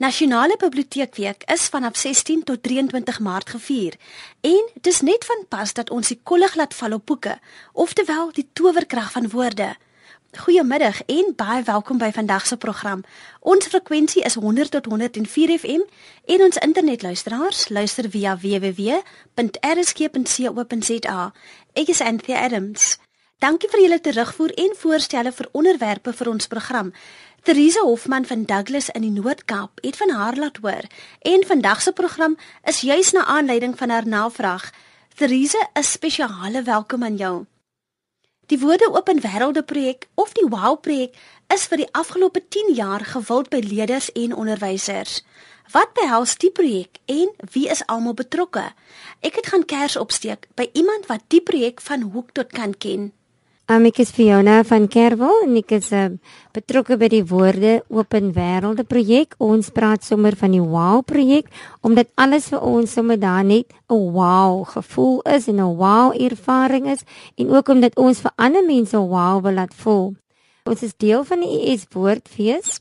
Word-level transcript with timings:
Nasionale 0.00 0.56
Biblioteekweek 0.56 1.42
is 1.44 1.68
vanaf 1.68 1.96
16 1.96 2.44
tot 2.44 2.62
23 2.62 3.20
Maart 3.20 3.50
gevier 3.50 3.94
en 4.40 4.68
dit 4.74 4.86
is 4.86 5.00
net 5.00 5.24
van 5.24 5.44
pas 5.48 5.72
dat 5.72 5.90
ons 5.90 6.08
die 6.08 6.20
kollig 6.22 6.54
laat 6.56 6.74
val 6.74 6.92
op 6.96 7.06
boeke, 7.06 7.38
oftewel 7.72 8.32
die 8.32 8.48
towerkrag 8.52 9.12
van 9.12 9.28
woorde. 9.28 9.76
Goeiemiddag 10.38 11.02
en 11.04 11.32
baie 11.36 11.62
welkom 11.62 11.98
by 12.00 12.12
vandag 12.16 12.46
se 12.46 12.56
program. 12.56 13.04
Ons 13.40 13.66
frekwensie 13.66 14.22
is 14.24 14.34
100 14.40 14.70
tot 14.70 14.84
104 14.88 15.58
FM 15.58 15.80
en 16.24 16.42
ons 16.48 16.56
internetluisteraars 16.56 17.68
luister 17.68 18.10
via 18.10 18.38
www.rsg.co.za. 18.40 21.32
Ek 21.72 21.88
is 21.92 22.00
Anthea 22.00 22.40
Adams. 22.48 22.98
Dankie 23.40 23.70
vir 23.72 23.80
julle 23.80 23.96
terugvoer 24.04 24.52
en 24.60 24.74
voorstelle 24.76 25.30
vir 25.32 25.46
onderwerpe 25.56 26.12
vir 26.12 26.28
ons 26.28 26.46
program. 26.46 26.90
Theresa 27.42 27.80
Hofman 27.80 28.26
van 28.26 28.44
Douglas 28.44 28.90
in 28.90 29.00
die 29.00 29.10
Noord-Kaap 29.10 29.78
het 29.80 29.96
van 29.96 30.10
haar 30.12 30.36
laat 30.36 30.58
hoor 30.60 30.84
en 31.18 31.46
vandag 31.46 31.80
se 31.82 31.92
program 31.92 32.36
is 32.68 32.80
juis 32.80 33.12
na 33.16 33.24
aanleiding 33.24 33.78
van 33.78 33.88
haar 33.88 34.06
navraag. 34.06 34.70
Theresa, 35.14 35.70
'n 35.72 35.82
spesiale 35.82 36.62
welkom 36.62 37.04
aan 37.04 37.16
jou. 37.16 37.46
Die 38.46 38.58
Woorde 38.58 38.92
Open 38.92 39.20
Wêrelde 39.20 39.62
projek 39.62 40.08
of 40.14 40.32
die 40.32 40.48
WOW 40.48 40.80
projek 40.80 41.16
is 41.46 41.64
vir 41.64 41.76
die 41.76 41.92
afgelope 41.92 42.48
10 42.48 42.74
jaar 42.74 43.04
gewild 43.04 43.48
by 43.48 43.58
leerders 43.58 44.12
en 44.12 44.34
onderwysers. 44.34 45.24
Wat 45.70 45.92
behels 45.92 46.36
die 46.36 46.50
projek 46.50 46.98
en 47.04 47.30
wie 47.52 47.68
is 47.68 47.86
almal 47.86 48.14
betrokke? 48.14 48.72
Ek 49.20 49.34
het 49.34 49.46
gaan 49.46 49.64
kers 49.64 49.96
opsteek 49.96 50.48
by 50.54 50.70
iemand 50.72 51.06
wat 51.06 51.22
die 51.26 51.42
projek 51.42 51.80
van 51.80 52.02
hoek 52.02 52.32
tot 52.32 52.52
kant 52.52 52.78
ken. 52.78 53.12
Um, 53.70 53.84
ek 53.86 54.00
is 54.02 54.08
Fiona 54.10 54.64
van 54.66 54.88
Kerwel 54.90 55.44
en 55.44 55.52
ek 55.60 55.76
is 55.76 55.92
uh, 55.94 56.08
betrokke 56.50 56.96
by 56.98 57.06
die 57.12 57.20
Woorde 57.22 57.76
Open 57.94 58.32
Wêrelde 58.34 58.82
projek. 58.82 59.36
Ons 59.38 59.68
praat 59.70 60.02
sommer 60.02 60.34
van 60.40 60.56
die 60.56 60.62
Wow 60.72 61.04
projek 61.06 61.46
omdat 61.86 62.10
alles 62.18 62.48
vir 62.50 62.64
ons 62.66 62.90
sommer 62.90 63.20
daar 63.22 63.46
net 63.46 63.70
'n 63.86 64.10
wow 64.10 64.66
gevoel 64.66 65.22
is 65.36 65.46
en 65.46 65.62
'n 65.62 65.76
wow 65.78 66.10
ervaring 66.10 66.90
is 66.90 67.06
en 67.38 67.54
ook 67.54 67.68
omdat 67.68 67.94
ons 67.94 68.18
vir 68.18 68.32
ander 68.36 68.64
mense 68.66 68.98
wow 68.98 69.38
wil 69.38 69.54
laat 69.54 69.74
voel. 69.74 70.16
Ons 70.66 70.82
is 70.82 70.98
deel 70.98 71.22
van 71.22 71.38
die 71.38 71.70
ES 71.70 71.86
Woordfees 71.94 72.80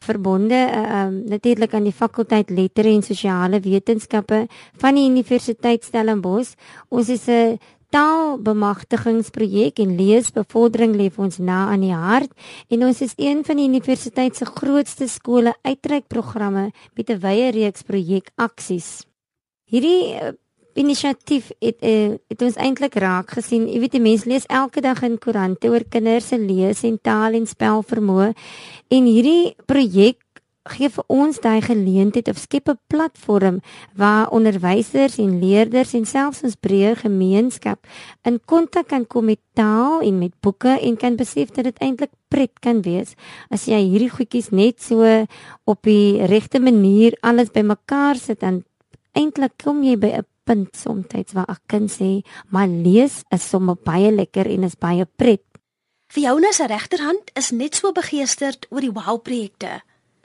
verbonde 0.00 0.56
uh, 0.56 1.04
um, 1.04 1.22
natuurlik 1.28 1.74
aan 1.74 1.84
die 1.84 1.92
fakulteit 1.92 2.50
lettere 2.50 2.88
en 2.88 3.02
sosiale 3.02 3.60
wetenskappe 3.60 4.46
van 4.80 4.94
die 4.94 5.06
Universiteit 5.06 5.84
Stellenbosch. 5.84 6.56
Ons 6.88 7.08
is 7.08 7.28
'n 7.28 7.58
taalbemagtigingsprojek 7.92 9.80
en 9.84 9.96
leesbevordering 9.98 10.96
lê 10.96 11.10
ons 11.20 11.38
na 11.38 11.66
aan 11.72 11.84
die 11.84 11.94
hart 11.94 12.32
en 12.72 12.86
ons 12.88 13.02
is 13.04 13.14
een 13.20 13.44
van 13.44 13.60
die 13.60 13.68
universiteit 13.68 14.36
se 14.36 14.48
grootste 14.48 15.08
skole 15.08 15.52
uitreikprogramme 15.62 16.70
met 16.96 17.10
'n 17.10 17.20
wye 17.20 17.50
reeks 17.50 17.82
projekaksies. 17.82 19.04
Hierdie 19.68 20.14
uh, 20.14 20.32
inisiatief 20.74 21.50
het 21.60 21.82
uh, 21.84 22.16
het 22.28 22.42
ons 22.42 22.56
eintlik 22.56 22.94
raak 22.94 23.30
gesien. 23.30 23.68
Jy 23.68 23.78
weet 23.80 23.92
die 23.92 24.00
mense 24.00 24.28
lees 24.28 24.46
elke 24.48 24.80
dag 24.80 25.02
in 25.02 25.18
koerante 25.18 25.68
oor 25.68 25.84
kinders 25.84 26.28
se 26.28 26.38
lees 26.38 26.82
en 26.82 26.98
taal 27.00 27.34
en 27.34 27.46
spelvermoë 27.46 28.32
en 28.88 29.04
hierdie 29.04 29.54
projek 29.66 30.21
gee 30.70 30.88
vir 30.94 31.04
ons 31.10 31.40
daai 31.42 31.60
geleentheid 31.60 32.28
of 32.28 32.38
skep 32.38 32.68
'n 32.68 32.78
platform 32.86 33.60
waar 33.96 34.30
onderwysers 34.30 35.18
en 35.18 35.40
leerders 35.40 35.94
en 35.94 36.06
selfs 36.06 36.42
ons 36.42 36.54
breër 36.54 36.96
gemeenskap 36.96 37.86
in 38.24 38.40
kontak 38.46 38.88
kan 38.88 39.06
kom 39.06 39.24
met 39.24 39.40
taal 39.54 40.00
en 40.00 40.18
met 40.18 40.32
boeke 40.40 40.78
en 40.80 40.96
kan 40.96 41.16
besef 41.16 41.50
dat 41.50 41.64
dit 41.64 41.78
eintlik 41.78 42.10
pret 42.28 42.52
kan 42.60 42.82
wees 42.82 43.14
as 43.50 43.66
jy 43.66 43.80
hierdie 43.90 44.10
goedjies 44.10 44.50
net 44.50 44.80
so 44.82 45.26
op 45.64 45.82
die 45.82 46.26
regte 46.26 46.60
manier 46.60 47.16
alles 47.22 47.50
bymekaar 47.50 48.16
sit 48.16 48.40
dan 48.40 48.64
eintlik 49.14 49.58
kom 49.64 49.82
jy 49.82 49.96
by 49.96 50.10
'n 50.18 50.26
punt 50.44 50.76
soms 50.76 51.32
waar 51.32 51.50
'n 51.50 51.62
kind 51.66 51.90
sê 51.90 52.22
maar 52.50 52.68
lees 52.68 53.24
is 53.30 53.48
sommer 53.48 53.76
baie 53.84 54.10
lekker 54.12 54.46
en 54.46 54.62
is 54.62 54.78
baie 54.78 55.06
pret. 55.16 55.42
Fiona 56.06 56.52
se 56.52 56.66
regterhand 56.66 57.30
is 57.34 57.50
net 57.50 57.74
so 57.74 57.92
begeesterd 57.92 58.66
oor 58.70 58.80
die 58.80 58.92
wow 58.92 59.22
projekte 59.22 59.82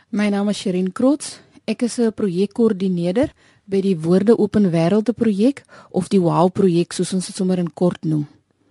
My 0.10 0.30
naam 0.32 0.48
is 0.48 0.62
Sherin 0.62 0.94
Krots. 0.96 1.42
Ek 1.68 1.82
is 1.84 2.00
'n 2.00 2.14
projekkoördineerder 2.16 3.34
by 3.66 3.82
die 3.82 4.00
Woorde 4.00 4.38
Open 4.40 4.72
Wêrelde 4.72 5.12
projek 5.12 5.66
of 5.92 6.08
die 6.08 6.22
WOW 6.22 6.50
projek 6.50 6.94
soos 6.94 7.14
ons 7.14 7.26
dit 7.28 7.36
sommer 7.36 7.60
in 7.60 7.74
kort 7.74 8.06
noem. 8.06 8.26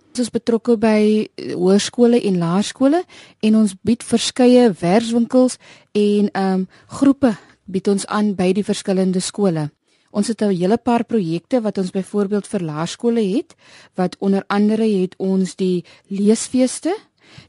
Ons 0.09 0.19
is 0.19 0.31
betrokke 0.31 0.79
by 0.79 1.29
eh, 1.37 1.53
hoërskole 1.53 2.25
en 2.25 2.39
laerskole 2.39 3.05
en 3.43 3.57
ons 3.57 3.75
bied 3.83 4.03
verskeie 4.03 4.73
werkswinkels 4.81 5.59
en 5.93 6.31
ehm 6.33 6.55
um, 6.55 6.69
groepe 6.87 7.37
bied 7.67 7.89
ons 7.89 8.07
aan 8.07 8.35
by 8.35 8.53
die 8.53 8.65
verskillende 8.65 9.21
skole. 9.21 9.71
Ons 10.13 10.29
het 10.29 10.41
'n 10.41 10.57
hele 10.57 10.79
paar 10.79 11.05
projekte 11.05 11.61
wat 11.61 11.77
ons 11.79 11.91
byvoorbeeld 11.91 12.47
vir 12.47 12.61
laerskole 12.61 13.21
het 13.21 13.55
wat 13.95 14.17
onder 14.21 14.43
andere 14.49 14.89
het 14.89 15.15
ons 15.19 15.55
die 15.57 15.85
leesfeeste. 16.09 16.97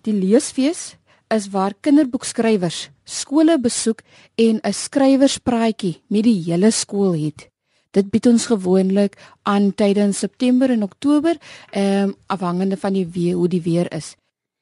Die 0.02 0.14
leesfees 0.14 0.98
is 1.28 1.50
waar 1.50 1.74
kinderboekskrywers 1.82 2.90
skole 3.04 3.60
besoek 3.60 4.02
en 4.36 4.60
'n 4.64 4.74
skrywerspraatjie 4.74 6.02
met 6.08 6.24
die 6.24 6.44
hele 6.44 6.72
skool 6.72 7.14
het. 7.14 7.50
Dit 7.92 8.10
bied 8.10 8.28
ons 8.28 8.46
gewoonlik 8.46 9.18
aan 9.44 9.74
tydens 9.76 10.20
September 10.20 10.70
en 10.70 10.84
Oktober, 10.84 11.38
ehm 11.72 12.04
um, 12.04 12.16
afhangende 12.26 12.78
van 12.78 12.94
die 12.94 13.08
weer 13.08 13.36
hoe 13.36 13.48
die 13.48 13.62
weer 13.62 13.94
is. 13.94 14.16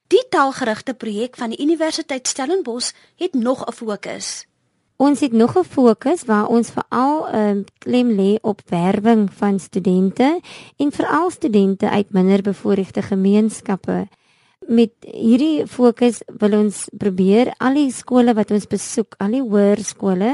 Die 0.08 0.26
taalgerigte 0.30 0.94
projek 0.94 1.36
van 1.36 1.50
die 1.50 1.62
Universiteit 1.62 2.28
Stellenbosch 2.28 2.94
het 3.16 3.34
nog 3.34 3.66
'n 3.66 3.72
fokus. 3.72 4.46
Ons 4.96 5.20
het 5.20 5.32
nog 5.32 5.58
'n 5.58 5.64
fokus 5.64 6.24
waar 6.24 6.48
ons 6.48 6.70
veral 6.70 7.28
ehm 7.28 7.50
um, 7.50 7.64
klem 7.78 8.10
lê 8.10 8.38
op 8.42 8.62
werwing 8.70 9.34
van 9.34 9.60
studente 9.60 10.40
en 10.78 10.92
veral 10.92 11.30
studente 11.30 11.90
uit 11.90 12.12
minderbevoorregte 12.12 13.02
gemeenskappe 13.02 14.08
met 14.68 14.92
hierdie 15.06 15.66
fokus 15.70 16.22
wil 16.42 16.56
ons 16.58 16.86
probeer 16.98 17.52
al 17.62 17.78
die 17.78 17.92
skole 17.94 18.34
wat 18.38 18.52
ons 18.56 18.68
besoek, 18.70 19.16
al 19.22 19.38
die 19.38 19.44
hoërskole 19.44 20.32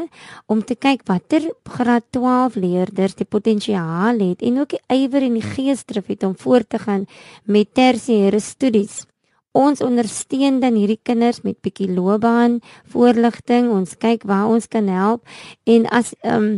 om 0.51 0.63
te 0.63 0.77
kyk 0.79 1.03
watter 1.09 1.49
graad 1.67 2.07
12 2.15 2.57
leerders 2.61 3.17
die 3.19 3.27
potensiaal 3.27 4.21
het 4.23 4.41
en 4.45 4.61
ook 4.63 4.75
die 4.77 4.81
ywer 5.01 5.27
en 5.27 5.37
die 5.39 5.45
geesdrif 5.45 6.11
het 6.13 6.23
om 6.27 6.35
voort 6.39 6.69
te 6.69 6.79
gaan 6.79 7.07
met 7.45 7.73
tersiêre 7.75 8.39
studies. 8.39 9.05
Ons 9.51 9.83
ondersteun 9.83 10.61
dan 10.63 10.77
hierdie 10.79 11.01
kinders 11.03 11.41
met 11.43 11.59
bietjie 11.59 11.89
loopbaan 11.91 12.61
voorligting. 12.93 13.67
Ons 13.73 13.97
kyk 13.99 14.23
waar 14.23 14.47
ons 14.47 14.67
kan 14.71 14.88
help 14.88 15.27
en 15.67 15.88
as 15.91 16.15
ehm 16.23 16.35
um, 16.38 16.51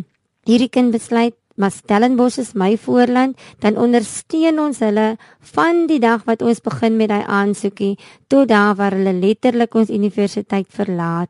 hierdie 0.43 0.67
kind 0.67 0.91
besluit 0.91 1.35
maar 1.55 1.71
Stellenbosch 1.71 2.37
is 2.37 2.53
my 2.53 2.77
voorland, 2.77 3.37
dan 3.59 3.77
ondersteun 3.77 4.59
ons 4.59 4.79
hulle 4.79 5.13
van 5.53 5.85
die 5.87 5.99
dag 5.99 6.25
wat 6.25 6.41
ons 6.41 6.61
begin 6.61 6.97
met 6.97 7.09
daai 7.13 7.23
aansoekie 7.23 7.97
tot 8.27 8.47
daar 8.49 8.75
waar 8.75 8.97
hulle 8.97 9.13
letterlik 9.13 9.75
ons 9.75 9.93
universiteit 9.93 10.67
verlaat. 10.69 11.29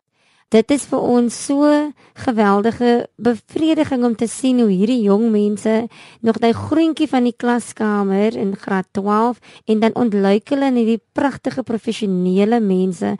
Dit 0.53 0.69
is 0.69 0.83
vir 0.85 1.01
ons 1.01 1.33
so 1.47 1.69
geweldige 2.21 3.07
bevrediging 3.17 4.03
om 4.05 4.13
te 4.13 4.27
sien 4.29 4.59
hoe 4.61 4.69
hierdie 4.69 4.99
jong 5.07 5.31
mense 5.33 5.87
nog 6.21 6.37
daai 6.43 6.53
groentjie 6.53 7.07
van 7.09 7.25
die 7.25 7.33
klaskamer 7.33 8.37
in 8.37 8.53
graad 8.53 8.85
12 8.93 9.39
en 9.65 9.81
dan 9.81 9.97
ontluik 9.97 10.53
hulle 10.53 10.69
in 10.69 10.77
hierdie 10.77 11.01
pragtige 11.17 11.65
professionele 11.65 12.61
mense 12.61 13.15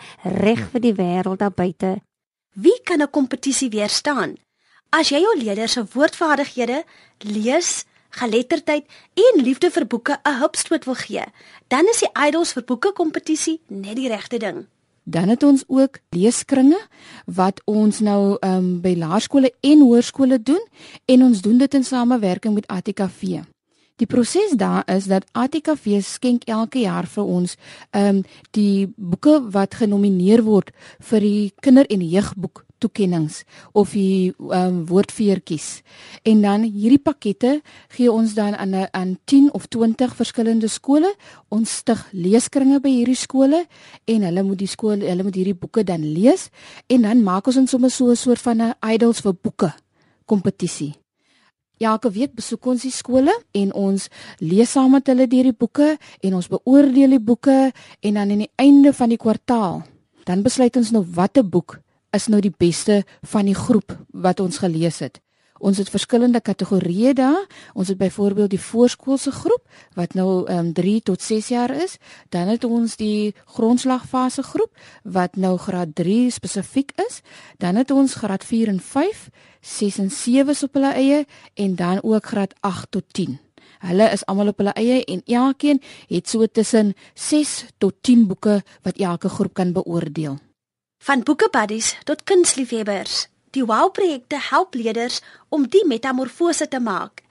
reg 0.46 0.62
vir 0.76 0.86
die 0.86 0.94
wêreld 1.00 1.42
daar 1.42 1.56
buite. 1.58 1.96
Wie 2.54 2.78
kan 2.86 3.02
'n 3.02 3.10
kompetisie 3.10 3.70
weerstaan? 3.70 4.38
As 4.94 5.10
jy 5.10 5.24
jou 5.24 5.32
leerders 5.40 5.74
se 5.74 5.82
woordvaardighede, 5.90 6.84
lees, 7.26 7.70
geletterdheid 8.14 8.86
en 9.18 9.40
liefde 9.42 9.72
vir 9.74 9.88
boeke 9.90 10.20
'n 10.22 10.38
hupstoot 10.42 10.86
wil 10.86 10.94
gee, 10.94 11.24
dan 11.68 11.88
is 11.90 12.04
die 12.06 12.28
Idols 12.28 12.54
vir 12.54 12.64
boeke 12.64 12.92
kompetisie 12.94 13.60
net 13.68 13.96
die 13.96 14.08
regte 14.08 14.38
ding. 14.38 14.68
Dan 15.04 15.30
het 15.30 15.44
ons 15.44 15.64
ook 15.68 15.98
leeskringe 16.10 16.78
wat 17.26 17.62
ons 17.66 18.00
nou 18.00 18.38
um, 18.42 18.82
by 18.82 18.94
laerskole 18.96 19.52
en 19.62 19.80
hoërskole 19.80 20.44
doen 20.44 20.62
en 21.06 21.24
ons 21.24 21.42
doen 21.42 21.58
dit 21.58 21.74
in 21.74 21.84
samewerking 21.84 22.54
met 22.54 22.68
ATKV. 22.68 23.42
Die 23.96 24.08
proses 24.08 24.52
daar 24.52 24.84
is 24.86 25.06
dat 25.06 25.26
ATKV 25.32 26.02
skenk 26.02 26.44
elke 26.44 26.80
jaar 26.80 27.08
vir 27.08 27.24
ons 27.24 27.58
ehm 27.90 28.06
um, 28.16 28.24
die 28.52 28.94
boeke 28.96 29.42
wat 29.50 29.74
genomineer 29.74 30.44
word 30.44 30.70
vir 31.00 31.20
die 31.20 31.54
kinder- 31.60 31.90
en 31.90 32.10
jeugboek 32.10 32.66
toekennings 32.84 33.42
of 33.72 33.94
die 33.96 34.34
um, 34.38 34.84
woordfeertjies. 34.90 35.82
En 36.28 36.44
dan 36.44 36.66
hierdie 36.68 37.02
pakkette 37.02 37.56
gee 37.96 38.12
ons 38.12 38.36
dan 38.38 38.58
aan 38.60 38.76
aan 38.92 39.16
10 39.32 39.52
of 39.58 39.68
20 39.72 40.16
verskillende 40.20 40.70
skole. 40.72 41.14
Ons 41.54 41.80
stig 41.84 42.02
leeskringe 42.12 42.82
by 42.84 42.92
hierdie 42.92 43.20
skole 43.20 43.64
en 44.06 44.28
hulle 44.28 44.44
moet 44.44 44.60
die 44.64 44.72
skool 44.72 45.04
hulle 45.04 45.28
moet 45.28 45.40
hierdie 45.40 45.58
boeke 45.58 45.86
dan 45.88 46.04
lees 46.04 46.50
en 46.92 47.08
dan 47.08 47.24
maak 47.24 47.48
ons 47.48 47.62
ons 47.64 47.72
sommer 47.76 47.92
so 47.92 48.12
'n 48.12 48.16
soort 48.16 48.42
van 48.42 48.62
'n 48.62 48.74
idols 48.94 49.22
vir 49.22 49.34
boeke 49.34 49.74
kompetisie. 50.26 50.94
Elke 51.84 52.12
week 52.12 52.36
besoek 52.36 52.66
ons 52.66 52.82
die 52.82 52.94
skole 52.94 53.34
en 53.52 53.74
ons 53.74 54.08
lees 54.40 54.72
saam 54.72 54.92
met 54.96 55.08
hulle 55.08 55.28
deur 55.28 55.44
die 55.44 55.58
boeke 55.58 55.98
en 56.24 56.36
ons 56.38 56.48
beoordeel 56.48 57.18
die 57.18 57.20
boeke 57.20 57.72
en 58.00 58.14
dan 58.14 58.32
aan 58.32 58.46
die 58.46 58.52
einde 58.56 58.94
van 58.94 59.10
die 59.10 59.18
kwartaal 59.18 59.84
dan 60.24 60.44
besluit 60.44 60.78
ons 60.80 60.94
nou 60.96 61.04
watter 61.04 61.44
boek 61.44 61.83
is 62.14 62.30
nou 62.30 62.42
die 62.42 62.54
beste 62.58 63.04
van 63.22 63.46
die 63.50 63.58
groep 63.58 63.98
wat 64.14 64.40
ons 64.40 64.58
gelees 64.62 65.02
het. 65.04 65.20
Ons 65.64 65.80
het 65.80 65.88
verskillende 65.88 66.42
kategorieë 66.44 67.14
daar. 67.16 67.46
Ons 67.74 67.88
het 67.88 67.98
byvoorbeeld 67.98 68.52
die 68.52 68.60
voorskoolse 68.60 69.32
groep 69.32 69.64
wat 69.96 70.14
nou 70.14 70.44
um, 70.44 70.48
ehm, 70.48 70.72
3 70.74 71.02
tot 71.02 71.22
6 71.22 71.48
jaar 71.48 71.72
is. 71.72 71.98
Dan 72.30 72.48
het 72.52 72.64
ons 72.64 72.96
die 73.00 73.34
grondslagfase 73.46 74.44
groep 74.44 74.76
wat 75.04 75.36
nou 75.36 75.58
graad 75.58 75.96
3 75.96 76.30
spesifiek 76.32 76.92
is. 77.08 77.22
Dan 77.58 77.76
het 77.76 77.92
ons 77.92 78.14
graad 78.14 78.44
4 78.44 78.68
en 78.68 78.80
5, 78.80 79.30
6 79.62 79.98
en 79.98 80.12
7 80.12 80.64
op 80.64 80.74
hulle 80.74 80.94
eie 80.94 81.26
en 81.54 81.76
dan 81.76 82.04
ook 82.04 82.26
graad 82.26 82.54
8 82.60 82.92
tot 82.92 83.04
10. 83.12 83.40
Hulle 83.80 84.10
is 84.12 84.26
almal 84.26 84.48
op 84.48 84.58
hulle 84.58 84.74
eie 84.74 85.06
en 85.06 85.22
elkeen 85.26 85.82
het 86.08 86.30
so 86.30 86.46
tussen 86.46 86.94
6 87.14 87.66
tot 87.78 87.94
10 88.02 88.28
boeke 88.28 88.64
wat 88.82 88.98
elke 88.98 89.30
groep 89.30 89.54
kan 89.54 89.72
beoordeel. 89.72 90.40
Van 91.04 91.20
boekebuddies 91.28 91.98
tot 92.08 92.22
kunstliefhebbers. 92.24 93.26
Die 93.52 93.66
Wow-projekte 93.68 94.38
help 94.40 94.76
leerders 94.80 95.20
om 95.52 95.66
die 95.68 95.84
metamorfose 95.84 96.70
te 96.72 96.80
maak. 96.80 97.26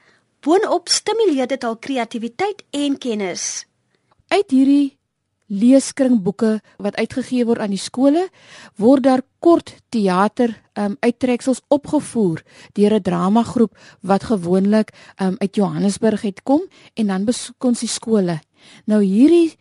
Boonop 0.44 0.92
stimuleer 0.92 1.48
dit 1.48 1.64
hul 1.64 1.78
kreatiwiteit 1.80 2.60
en 2.76 2.98
kennis. 3.00 3.64
Uit 4.28 4.52
hierdie 4.52 4.98
leeskringboeke 5.48 6.58
wat 6.84 7.00
uitgegee 7.00 7.48
word 7.48 7.64
aan 7.64 7.72
die 7.72 7.80
skole, 7.80 8.26
word 8.76 9.06
daar 9.08 9.24
kort 9.40 9.72
teater 9.88 10.52
um, 10.76 10.98
uittreksels 11.00 11.64
opgevoer 11.72 12.44
deur 12.76 13.00
'n 13.00 13.02
dramagroep 13.08 13.72
wat 14.00 14.28
gewoonlik 14.28 14.92
um, 15.16 15.36
uit 15.40 15.56
Johannesburg 15.56 16.28
het 16.28 16.42
kom 16.42 16.60
en 16.94 17.06
dan 17.06 17.24
besoek 17.24 17.64
ons 17.64 17.80
die 17.80 17.88
skole. 17.88 18.40
Nou 18.84 19.00
hierdie 19.00 19.56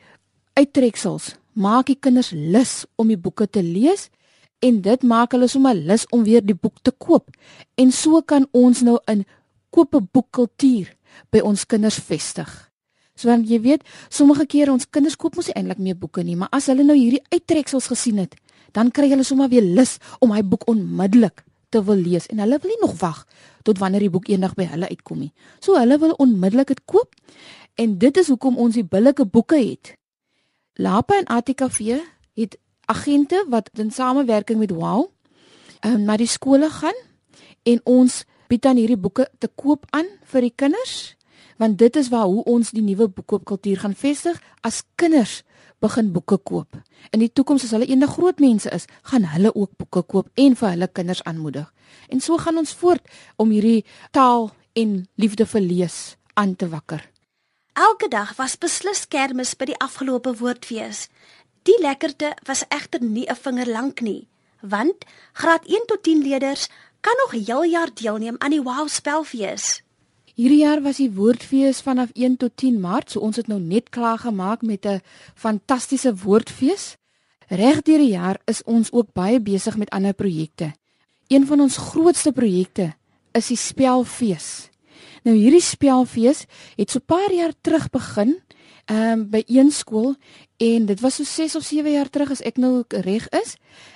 uittreksels 0.54 1.40
maak 1.54 1.88
die 1.92 2.00
kinders 2.00 2.32
lus 2.32 2.86
om 2.96 3.08
die 3.08 3.20
boeke 3.20 3.48
te 3.50 3.64
lees 3.64 4.10
en 4.62 4.82
dit 4.82 5.04
maak 5.04 5.34
hulle 5.36 5.50
sommer 5.50 5.76
lus 5.76 6.06
om 6.12 6.24
weer 6.24 6.44
die 6.46 6.56
boek 6.56 6.82
te 6.86 6.92
koop. 6.92 7.32
En 7.76 7.92
so 7.92 8.22
kan 8.22 8.48
ons 8.52 8.82
nou 8.82 9.00
'n 9.08 9.26
koop 9.70 9.96
'n 9.96 10.10
boekkultuur 10.12 10.96
by 11.32 11.40
ons 11.40 11.66
kinders 11.66 12.00
vestig. 12.00 12.72
So 13.16 13.28
want 13.28 13.50
jy 13.50 13.60
weet, 13.62 13.84
sommige 14.10 14.46
kere 14.46 14.72
ons 14.72 14.90
kinders 14.90 15.16
koop 15.16 15.36
mos 15.36 15.52
eintlik 15.54 15.78
meer 15.78 15.98
boeke 15.98 16.24
nie, 16.24 16.36
maar 16.36 16.50
as 16.52 16.66
hulle 16.66 16.84
nou 16.84 16.96
hierdie 16.98 17.24
uittreksels 17.30 17.88
gesien 17.88 18.18
het, 18.18 18.36
dan 18.72 18.92
kry 18.92 19.10
hulle 19.10 19.24
sommer 19.24 19.50
weer 19.50 19.62
lus 19.62 19.98
om 20.20 20.32
hy 20.32 20.42
boek 20.44 20.68
onmiddellik 20.68 21.44
te 21.70 21.84
wil 21.84 21.96
lees 21.96 22.28
en 22.28 22.40
hulle 22.40 22.60
wil 22.62 22.72
nie 22.72 22.82
nog 22.82 23.00
wag 23.00 23.26
tot 23.64 23.80
wanneer 23.80 24.00
die 24.00 24.10
boek 24.10 24.28
eendag 24.28 24.56
by 24.58 24.68
hulle 24.72 24.90
uitkom 24.90 25.20
nie. 25.20 25.32
So 25.60 25.78
hulle 25.80 25.98
wil 26.02 26.16
onmiddellik 26.18 26.68
dit 26.68 26.86
koop. 26.86 27.16
En 27.80 27.98
dit 27.98 28.18
is 28.18 28.28
hoekom 28.28 28.58
ons 28.58 28.76
die 28.76 28.84
billike 28.84 29.26
boeke 29.26 29.60
het. 29.60 29.96
Lapa 30.80 31.18
en 31.18 31.26
ATKV 31.26 32.00
het 32.40 32.58
agente 32.86 33.46
wat 33.50 33.70
in 33.74 33.92
samewerking 33.92 34.60
met 34.60 34.72
Wow 34.72 35.12
um, 35.86 36.04
na 36.04 36.18
die 36.18 36.30
skole 36.30 36.70
gaan 36.70 36.98
en 37.64 37.82
ons 37.84 38.24
bied 38.48 38.64
dan 38.64 38.80
hierdie 38.80 39.00
boeke 39.00 39.28
te 39.40 39.48
koop 39.48 39.86
aan 39.96 40.08
vir 40.34 40.48
die 40.48 40.56
kinders 40.56 41.16
want 41.62 41.78
dit 41.78 41.96
is 41.96 42.10
waar 42.10 42.26
hoe 42.26 42.44
ons 42.50 42.72
die 42.74 42.84
nuwe 42.84 43.08
boekkoopkultuur 43.08 43.84
gaan 43.84 43.96
vestig 43.96 44.40
as 44.66 44.82
kinders 44.96 45.42
begin 45.82 46.12
boeke 46.14 46.38
koop. 46.38 46.78
In 47.14 47.22
die 47.22 47.30
toekoms 47.30 47.66
as 47.66 47.74
hulle 47.76 47.90
eendag 47.90 48.16
groot 48.18 48.42
mense 48.42 48.70
is, 48.74 48.88
gaan 49.10 49.28
hulle 49.34 49.54
ook 49.54 49.74
boeke 49.78 50.02
koop 50.02 50.30
en 50.42 50.58
vir 50.58 50.74
hulle 50.74 50.90
kinders 50.90 51.24
aanmoedig. 51.30 51.68
En 52.10 52.22
so 52.22 52.38
gaan 52.42 52.62
ons 52.62 52.74
voort 52.82 53.06
om 53.38 53.54
hierdie 53.54 53.86
taal 54.12 54.50
en 54.74 55.02
liefde 55.22 55.46
vir 55.46 55.66
lees 55.66 55.98
aan 56.34 56.56
te 56.56 56.70
wakker. 56.70 57.11
Elke 57.82 58.08
dag 58.08 58.36
was 58.38 58.60
beslis 58.62 59.08
kermis 59.10 59.56
by 59.58 59.72
die 59.72 59.78
afgelope 59.82 60.36
woordfees. 60.38 61.08
Die 61.66 61.78
lekkerte 61.82 62.36
was 62.46 62.62
egter 62.70 63.02
nie 63.02 63.26
'n 63.26 63.36
vinger 63.36 63.70
lank 63.74 64.02
nie, 64.02 64.28
want 64.62 65.06
graad 65.34 65.66
1 65.66 65.86
tot 65.88 66.04
10 66.04 66.22
leerders 66.22 66.68
kan 67.02 67.16
nog 67.24 67.32
heel 67.32 67.64
jaar 67.64 67.90
deelneem 67.94 68.36
aan 68.38 68.52
die 68.52 68.62
Wow 68.62 68.88
spelfees. 68.88 69.82
Hierdie 70.36 70.62
jaar 70.62 70.82
was 70.82 70.98
die 70.98 71.12
woordfees 71.12 71.82
vanaf 71.82 72.10
1 72.14 72.38
tot 72.38 72.52
10 72.56 72.80
Maart, 72.80 73.12
so 73.12 73.20
ons 73.20 73.36
het 73.36 73.48
nou 73.48 73.60
net 73.60 73.90
klaar 73.90 74.18
gemaak 74.18 74.62
met 74.62 74.86
'n 74.86 75.02
fantastiese 75.36 76.16
woordfees. 76.16 76.98
Regdeur 77.48 77.98
die 77.98 78.14
jaar 78.14 78.38
is 78.46 78.64
ons 78.64 78.92
ook 78.92 79.14
baie 79.14 79.40
besig 79.40 79.78
met 79.78 79.90
ander 79.90 80.14
projekte. 80.14 80.74
Een 81.28 81.48
van 81.48 81.60
ons 81.60 81.78
grootste 81.78 82.32
projekte 82.32 82.94
is 83.32 83.48
die 83.48 83.58
spelfees. 83.58 84.71
Nou 85.24 85.36
hierdie 85.36 85.62
spelfees 85.62 86.46
het 86.76 86.92
so 86.92 87.00
paar 87.00 87.34
jaar 87.34 87.54
terug 87.62 87.90
begin 87.90 88.40
ehm 88.86 89.12
um, 89.12 89.30
by 89.30 89.44
een 89.48 89.72
skool 89.72 90.16
en 90.58 90.86
dit 90.86 91.00
was 91.00 91.16
so 91.16 91.24
6 91.24 91.56
of 91.56 91.64
7 91.64 91.92
jaar 91.92 92.10
terug 92.10 92.32
as 92.32 92.42
ek 92.42 92.58
nou 92.58 92.84
reg 92.90 93.28
is 93.30 93.56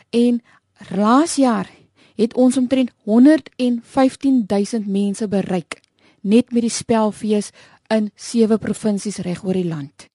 en 0.09 0.41
laas 0.89 1.35
jaar 1.35 1.69
het 2.15 2.33
ons 2.33 2.57
omtrent 2.57 2.91
115000 3.05 4.87
mense 4.87 5.27
bereik 5.27 5.81
net 6.21 6.51
met 6.51 6.61
die 6.65 6.73
spelfees 6.73 7.51
in 7.93 8.11
sewe 8.15 8.57
provinsies 8.57 9.21
reg 9.25 9.43
oor 9.45 9.53
die 9.53 9.67
land. 9.67 10.07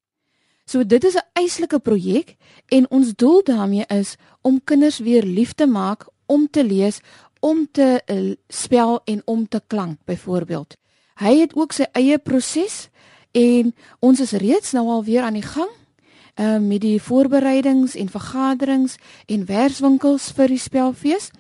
So 0.67 0.85
dit 0.85 1.05
is 1.05 1.17
'n 1.17 1.27
eislike 1.35 1.79
projek 1.79 2.37
en 2.69 2.91
ons 2.91 3.15
doel 3.15 3.43
daarmee 3.43 3.85
is 3.89 4.17
om 4.43 4.61
kinders 4.65 4.99
weer 4.99 5.23
lief 5.23 5.53
te 5.53 5.67
maak 5.67 6.07
om 6.27 6.47
te 6.51 6.65
lees, 6.65 7.01
om 7.41 7.69
te 7.73 8.03
uh, 8.07 8.35
spel 8.49 9.01
en 9.05 9.23
om 9.25 9.49
te 9.49 9.63
klank 9.67 9.99
byvoorbeeld. 10.05 10.77
Hy 11.21 11.35
het 11.41 11.57
ook 11.57 11.73
sy 11.73 11.85
eie 11.93 12.19
proses 12.19 12.89
En 13.31 13.75
ons 13.99 14.21
is 14.21 14.33
reeds 14.33 14.73
nou 14.73 14.89
al 14.89 15.05
weer 15.05 15.23
aan 15.23 15.39
die 15.39 15.47
gang 15.47 15.71
uh, 15.71 16.59
met 16.59 16.81
die 16.81 17.03
voorbereidings 17.03 17.95
en 17.95 18.09
vergaderings 18.11 18.97
en 19.27 19.47
werkswinkels 19.47 20.33
vir 20.35 20.51
die 20.51 20.59
spelfees. 20.59 21.31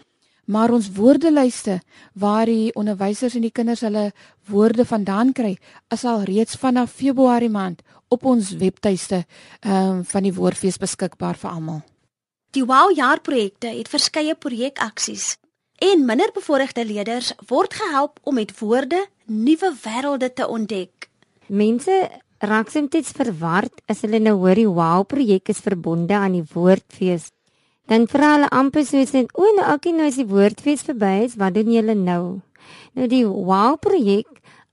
Maar 0.50 0.70
ons 0.74 0.90
woordelyste 0.94 1.80
waar 2.14 2.46
die 2.46 2.74
onderwysers 2.74 3.34
en 3.34 3.42
die 3.46 3.54
kinders 3.54 3.82
hulle 3.86 4.10
woorde 4.50 4.84
vandaan 4.84 5.32
kry, 5.32 5.56
is 5.94 6.04
al 6.04 6.24
reeds 6.26 6.58
vanaf 6.58 6.90
Februarie 6.90 7.50
maand 7.50 7.82
op 8.10 8.24
ons 8.26 8.56
webtuiste 8.58 9.22
um, 9.62 10.02
van 10.04 10.26
die 10.26 10.34
woordfees 10.34 10.78
beskikbaar 10.82 11.38
vir 11.38 11.50
almal. 11.50 11.82
Die 12.50 12.64
Wow 12.66 12.90
jaar 12.96 13.22
projekte 13.22 13.70
het 13.70 13.90
verskeie 13.90 14.34
projekaksies 14.34 15.36
en 15.80 16.04
minderbevoorregte 16.04 16.84
leerders 16.84 17.32
word 17.48 17.74
gehelp 17.74 18.18
om 18.22 18.36
met 18.36 18.52
woorde 18.58 19.06
nuwe 19.26 19.72
wêrelde 19.82 20.28
te 20.32 20.46
ontdek. 20.46 21.08
Mense 21.48 21.94
raak 22.38 22.68
soms 22.70 23.12
verward 23.16 23.80
as 23.88 24.04
hulle 24.04 24.20
nou 24.20 24.36
hoor 24.42 24.60
die 24.60 24.68
wow 24.68 25.04
projek 25.08 25.48
is 25.48 25.64
verbonde 25.64 26.14
aan 26.14 26.36
die 26.36 26.46
woordfees. 26.52 27.30
Dan 27.88 28.06
vra 28.06 28.36
hulle 28.36 28.50
amper 28.54 28.84
soos 28.84 29.12
net, 29.12 29.32
"O, 29.34 29.42
nou 29.56 29.72
okay, 29.74 29.92
nou 29.92 30.06
is 30.06 30.20
die 30.20 30.28
woordfees 30.28 30.82
verby, 30.82 31.24
is 31.24 31.36
wat 31.36 31.54
doen 31.54 31.72
julle 31.72 31.94
nou?" 31.94 32.40
Nou 32.94 33.06
die 33.06 33.26
wow 33.26 33.76
projek 33.78 34.28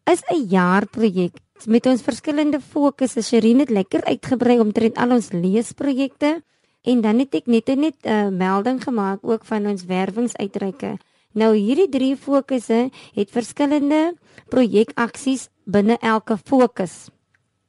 is 0.05 0.21
'n 0.29 0.47
jaarprojek 0.49 1.33
met 1.65 1.85
ons 1.85 2.01
verskillende 2.01 2.59
fokusse. 2.59 3.21
Sherin 3.21 3.59
het 3.59 3.69
lekker 3.69 4.03
uitgebrei 4.03 4.59
omtrent 4.59 4.97
al 4.97 5.11
ons 5.11 5.31
leesprojekte 5.31 6.43
en 6.87 7.03
dan 7.03 7.19
het 7.19 7.35
ek 7.35 7.47
net 7.51 7.67
net 7.75 7.97
'n 8.03 8.09
uh, 8.09 8.29
melding 8.31 8.79
gemaak 8.83 9.19
ook 9.21 9.45
van 9.45 9.67
ons 9.67 9.85
werwingsuitreike. 9.85 10.97
Nou 11.33 11.55
hierdie 11.55 11.89
drie 11.89 12.15
fokusse 12.15 12.89
het 13.13 13.31
verskillende 13.31 14.15
projekaksies 14.49 15.49
binne 15.65 15.97
elke 15.99 16.37
fokus. 16.37 17.09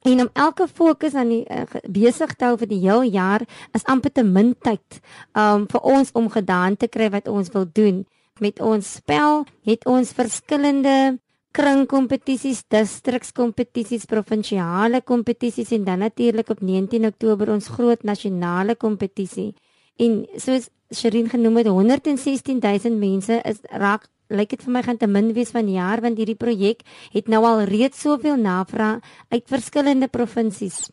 En 0.03 0.21
om 0.21 0.31
elke 0.33 0.69
fokus 0.69 1.15
aan 1.15 1.29
die 1.29 1.45
uh, 1.51 1.67
besig 1.91 2.35
te 2.35 2.45
hou 2.45 2.57
vir 2.57 2.71
die 2.71 2.81
heel 2.81 3.03
jaar 3.03 3.43
is 3.73 3.85
amper 3.85 4.13
te 4.13 4.23
min 4.25 4.55
tyd 4.63 5.01
um 5.35 5.67
vir 5.67 5.81
ons 5.83 6.13
om 6.13 6.31
gedaan 6.31 6.77
te 6.77 6.89
kry 6.89 7.11
wat 7.11 7.29
ons 7.29 7.51
wil 7.53 7.67
doen. 7.73 8.07
Met 8.39 8.61
ons 8.61 8.93
spel 8.93 9.45
het 9.67 9.87
ons 9.87 10.13
verskillende 10.13 11.19
kringkompetisies, 11.59 12.62
distrikskompetisies, 12.71 14.07
provinsiale 14.07 15.00
kompetisies 15.03 15.73
en 15.75 15.87
dan 15.88 16.05
natuurlik 16.05 16.53
op 16.55 16.61
19 16.62 17.07
Oktober 17.09 17.50
ons 17.50 17.71
groot 17.75 18.05
nasionale 18.07 18.77
kompetisie. 18.79 19.55
En 19.99 20.23
soos 20.38 20.69
Sherin 20.95 21.27
genoem 21.29 21.59
het 21.61 21.67
116000 21.67 22.95
mense 22.97 23.41
is 23.45 23.59
raak 23.71 24.07
lyk 24.31 24.55
dit 24.55 24.62
vir 24.65 24.73
my 24.73 24.83
gaan 24.87 25.00
te 25.00 25.09
min 25.11 25.35
wees 25.37 25.50
van 25.53 25.69
jaar 25.69 26.00
want 26.00 26.17
hierdie 26.21 26.38
projek 26.38 26.85
het 27.12 27.29
nou 27.29 27.43
al 27.45 27.67
reeds 27.69 28.00
soveel 28.07 28.38
navraag 28.41 29.03
uit 29.29 29.45
verskillende 29.50 30.09
provinsies. 30.09 30.87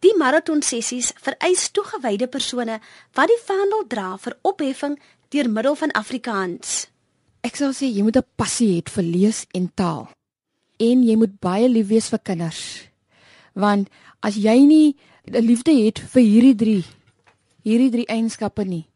Die 0.00 0.14
maraton 0.18 0.62
sessies 0.62 1.12
vereis 1.20 1.68
toegewyde 1.70 2.26
persone 2.26 2.80
wat 3.14 3.30
die 3.30 3.42
vaandel 3.44 3.86
dra 3.86 4.12
vir 4.16 4.38
opheffing 4.42 4.98
deur 5.34 5.50
middel 5.50 5.74
van 5.76 5.92
Afrikaans. 5.92 6.86
Ek 7.48 7.56
sou 7.56 7.70
sê 7.72 7.86
jy 7.88 8.02
moet 8.04 8.18
'n 8.18 8.28
passie 8.36 8.76
hê 8.76 8.80
vir 8.94 9.04
lees 9.04 9.46
en 9.56 9.70
taal. 9.80 10.04
En 10.78 11.02
jy 11.08 11.16
moet 11.16 11.40
baie 11.40 11.68
lief 11.68 11.88
wees 11.88 12.08
vir 12.12 12.20
kinders. 12.28 12.62
Want 13.54 13.88
as 14.20 14.34
jy 14.36 14.58
nie 14.66 14.96
'n 15.32 15.46
liefde 15.48 15.72
het 15.72 15.98
vir 15.98 16.22
hierdie 16.22 16.54
drie 16.54 16.84
hierdie 17.64 17.90
drie 17.90 18.06
eienskappe 18.06 18.64
nie, 18.64 18.86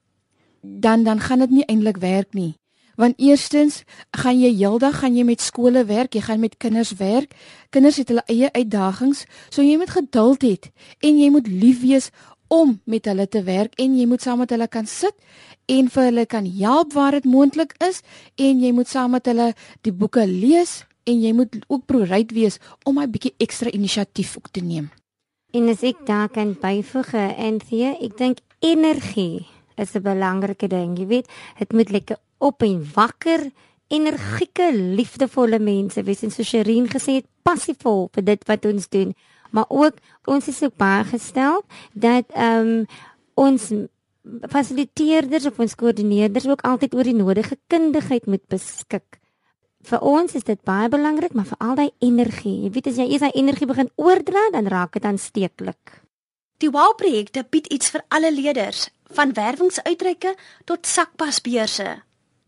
dan 0.63 1.05
dan 1.05 1.21
gaan 1.21 1.39
dit 1.39 1.51
nie 1.51 1.65
eintlik 1.65 1.97
werk 1.97 2.35
nie. 2.35 2.55
Want 2.97 3.19
eerstens 3.19 3.85
gaan 4.11 4.39
jy 4.41 4.53
heeldag 4.55 4.99
gaan 5.01 5.17
jy 5.17 5.25
met 5.25 5.41
skole 5.41 5.85
werk, 5.85 6.15
jy 6.15 6.21
gaan 6.21 6.41
met 6.41 6.57
kinders 6.57 6.93
werk. 6.93 7.35
Kinders 7.71 7.97
het 7.97 8.09
hulle 8.09 8.25
eie 8.27 8.53
uitdagings, 8.53 9.25
so 9.51 9.63
jy 9.63 9.77
moet 9.77 9.91
geduld 9.91 10.43
hê 10.43 10.59
en 11.01 11.19
jy 11.19 11.31
moet 11.31 11.47
lief 11.47 11.81
wees 11.81 12.11
om 12.53 12.77
met 12.85 13.09
hulle 13.09 13.27
te 13.29 13.43
werk 13.47 13.77
en 13.81 13.97
jy 13.97 14.07
moet 14.07 14.23
saam 14.25 14.43
met 14.43 14.51
hulle 14.53 14.69
kan 14.69 14.87
sit 14.87 15.17
en 15.73 15.89
vir 15.95 16.09
hulle 16.11 16.25
kan 16.29 16.49
help 16.59 16.93
waar 16.93 17.17
dit 17.17 17.29
moontlik 17.29 17.73
is 17.87 18.03
en 18.37 18.61
jy 18.61 18.73
moet 18.77 18.91
saam 18.91 19.15
met 19.17 19.29
hulle 19.31 19.53
die 19.87 19.95
boeke 19.95 20.27
lees 20.29 20.83
en 21.09 21.23
jy 21.23 21.33
moet 21.35 21.57
ook 21.67 21.87
bereid 21.91 22.33
wees 22.37 22.59
om 22.85 22.99
'n 23.01 23.11
bietjie 23.11 23.35
ekstra 23.39 23.71
inisiatief 23.71 24.37
ook 24.37 24.51
te 24.53 24.61
neem. 24.61 24.91
En 25.53 25.69
as 25.69 25.83
ek 25.83 26.07
daar 26.07 26.29
kan 26.29 26.57
byvoeg 26.61 27.09
sê 27.69 27.97
ek 28.05 28.17
dink 28.19 28.39
energie 28.61 29.47
is 29.77 29.95
'n 29.95 30.03
belangrike 30.03 30.69
ding. 30.69 30.99
Jy 30.99 31.07
weet, 31.07 31.29
dit 31.59 31.73
moet 31.73 31.91
lekker 31.91 32.17
op 32.39 32.63
en 32.63 32.87
wakker, 32.95 33.51
energieke, 33.89 34.73
liefdevolle 34.73 35.59
mense 35.59 36.03
wees 36.03 36.23
en 36.23 36.31
so 36.31 36.43
Sherin 36.43 36.89
gesê 36.89 37.21
het, 37.21 37.27
passievol 37.43 38.09
vir 38.13 38.25
dit 38.25 38.47
wat 38.49 38.65
ons 38.65 38.89
doen. 38.89 39.15
Maar 39.53 39.69
ook 39.69 40.01
ons 40.25 40.49
is 40.49 40.63
ook 40.65 40.77
baie 40.81 41.05
gestel 41.05 41.63
dat 41.93 42.29
ehm 42.33 42.69
um, 42.69 42.87
ons 43.35 43.73
fasiliteerders 44.51 45.47
of 45.51 45.59
ons 45.59 45.75
koördineerders 45.75 46.47
ook 46.47 46.61
altyd 46.69 46.95
oor 46.95 47.09
die 47.09 47.17
nodige 47.17 47.57
kundigheid 47.67 48.27
moet 48.27 48.45
beskik. 48.53 49.19
Vir 49.83 50.05
ons 50.07 50.37
is 50.39 50.47
dit 50.47 50.61
baie 50.63 50.87
belangrik, 50.89 51.35
maar 51.35 51.49
vir 51.49 51.59
al 51.59 51.75
daai 51.75 51.91
energie. 51.99 52.61
Jy 52.63 52.71
weet 52.77 52.91
as 52.93 53.01
jy 53.01 53.09
eers 53.09 53.25
daai 53.25 53.35
energie 53.41 53.67
begin 53.67 53.91
oordra, 53.99 54.45
dan 54.55 54.71
raak 54.71 54.95
dit 54.95 55.09
aansteeklik. 55.09 55.99
Die 56.63 56.71
WOW-projekte 56.71 57.43
bied 57.51 57.67
iets 57.75 57.91
vir 57.91 58.05
alle 58.15 58.31
leerders, 58.31 58.87
van 59.11 59.35
werwingsuitreike 59.35 60.37
tot 60.71 60.87
sakpasbeurse. 60.87 61.89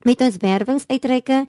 Met 0.07 0.23
ons 0.23 0.39
werwingsuitreike 0.39 1.41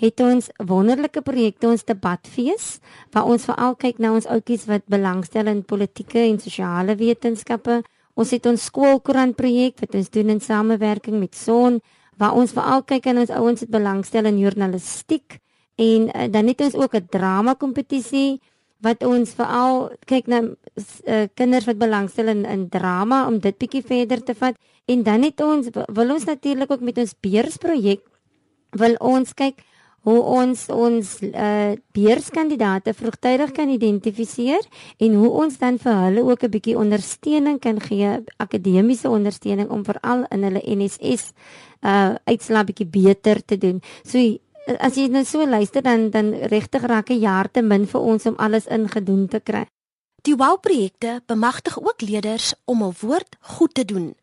het 0.00 0.20
ons 0.20 0.50
wonderlike 0.58 1.22
projekte 1.22 1.68
ons 1.70 1.84
debatfees 1.86 2.78
waar 3.14 3.28
ons 3.30 3.44
veral 3.46 3.76
kyk 3.78 4.00
na 4.02 4.12
ons 4.14 4.26
ouetjies 4.26 4.66
wat 4.70 4.86
belangstel 4.90 5.46
in 5.50 5.62
politieke 5.62 6.18
en 6.18 6.40
sosiale 6.42 6.96
wetenskappe. 6.98 7.82
Ons 8.14 8.30
het 8.34 8.46
ons 8.46 8.64
skoolkoerant 8.70 9.36
projek 9.36 9.78
wat 9.82 9.94
ons 9.94 10.10
doen 10.10 10.34
in 10.34 10.40
samewerking 10.42 11.20
met 11.20 11.34
Son 11.34 11.80
waar 12.18 12.34
ons 12.38 12.54
veral 12.54 12.82
kyk 12.86 13.06
aan 13.10 13.22
ons 13.22 13.32
ouens 13.34 13.64
wat 13.64 13.70
belangstel 13.70 14.26
in 14.30 14.38
journalistiek 14.38 15.38
en 15.82 16.10
uh, 16.10 16.26
dan 16.30 16.50
het 16.50 16.60
ons 16.60 16.74
ook 16.74 16.94
'n 16.94 17.08
drama 17.10 17.54
kompetisie 17.54 18.40
wat 18.78 19.02
ons 19.04 19.34
veral 19.34 19.90
kyk 20.06 20.26
na 20.26 20.40
uh, 20.42 21.26
kinders 21.34 21.66
wat 21.66 21.78
belangstel 21.78 22.28
in 22.28 22.44
in 22.44 22.68
drama 22.68 23.26
om 23.26 23.38
dit 23.38 23.58
bietjie 23.58 23.82
verder 23.82 24.22
te 24.22 24.34
vat 24.34 24.54
en 24.86 25.02
dan 25.02 25.22
het 25.22 25.40
ons 25.40 25.68
wil 25.72 26.10
ons 26.14 26.24
natuurlik 26.24 26.70
ook 26.70 26.80
met 26.80 26.98
ons 26.98 27.14
beursprojek 27.20 28.02
wil 28.70 28.94
ons 29.00 29.34
kyk 29.34 29.62
hoe 30.04 30.20
ons 30.20 30.66
ons 30.68 31.10
uh, 31.24 31.72
beurskandidate 31.96 32.92
vroegtydig 32.94 33.52
kan 33.56 33.70
identifiseer 33.72 34.64
en 35.00 35.14
hoe 35.20 35.30
ons 35.44 35.58
dan 35.58 35.78
vir 35.80 36.00
hulle 36.04 36.24
ook 36.28 36.44
'n 36.44 36.54
bietjie 36.56 36.78
ondersteuning 36.78 37.58
kan 37.60 37.80
gee 37.80 38.20
akademiese 38.36 39.08
ondersteuning 39.08 39.70
om 39.70 39.84
veral 39.84 40.26
in 40.30 40.42
hulle 40.42 40.62
NSS 40.64 41.32
uh 41.82 42.14
uitslaa 42.24 42.64
bietjie 42.64 42.86
beter 42.86 43.44
te 43.44 43.56
doen. 43.56 43.80
So 44.04 44.18
as 44.78 44.96
jy 44.96 45.08
nou 45.08 45.24
so 45.24 45.46
luister 45.46 45.82
dan 45.82 46.10
dan 46.10 46.32
regtig 46.52 46.82
raak 46.82 47.10
'n 47.10 47.20
jaar 47.20 47.50
te 47.50 47.62
min 47.62 47.86
vir 47.86 48.00
ons 48.00 48.26
om 48.26 48.36
alles 48.36 48.66
ingedoen 48.66 49.28
te 49.28 49.40
kry. 49.40 49.66
Die 50.22 50.36
WOW-projekte 50.36 51.22
bemagtig 51.26 51.80
ook 51.80 52.00
leerders 52.00 52.54
om 52.64 52.82
'n 52.82 52.94
woord 53.00 53.36
goed 53.40 53.74
te 53.74 53.84
doen. 53.84 54.14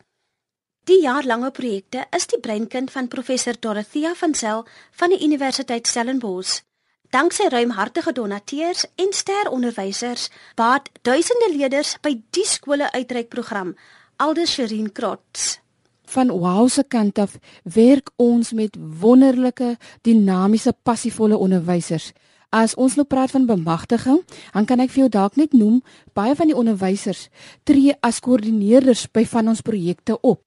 Die 0.88 1.04
jaarlange 1.04 1.50
projekte 1.52 2.08
is 2.16 2.24
die 2.32 2.40
breinkind 2.40 2.88
van 2.96 3.12
professor 3.12 3.52
Dorothea 3.60 4.14
van 4.16 4.34
Zel 4.34 4.64
van 4.96 5.12
die 5.12 5.20
Universiteit 5.20 5.84
Stellenbosch. 5.86 6.64
Danksy 7.12 7.52
ruimhartige 7.52 8.12
donateurs 8.16 8.86
en 8.94 9.12
steronderwysers 9.12 10.30
baat 10.56 10.88
duisende 11.02 11.52
leerders 11.52 11.98
by 12.00 12.22
die 12.30 12.46
skole 12.46 12.92
uitreikprogram 12.92 13.76
Aldus 14.20 14.50
Sherin 14.52 14.92
Krots. 14.92 15.60
Van 16.04 16.28
WOW 16.28 16.68
se 16.68 16.82
kant 16.84 17.18
af 17.18 17.38
werk 17.64 18.10
ons 18.20 18.52
met 18.52 18.76
wonderlike, 19.00 19.78
dinamiese, 20.04 20.74
passievolle 20.82 21.38
onderwysers. 21.40 22.10
As 22.52 22.74
ons 22.76 22.98
nou 22.98 23.06
praat 23.08 23.32
van 23.32 23.46
bemagtiging, 23.48 24.20
dan 24.52 24.68
kan 24.68 24.84
ek 24.84 24.92
vir 24.92 25.06
jou 25.06 25.08
dalk 25.14 25.40
net 25.40 25.56
noem 25.56 25.78
baie 26.12 26.36
van 26.36 26.52
die 26.52 26.58
onderwysers 26.58 27.30
tree 27.64 27.96
as 28.04 28.20
koördineerders 28.20 29.06
by 29.08 29.24
van 29.24 29.54
ons 29.54 29.64
projekte 29.64 30.18
op 30.20 30.44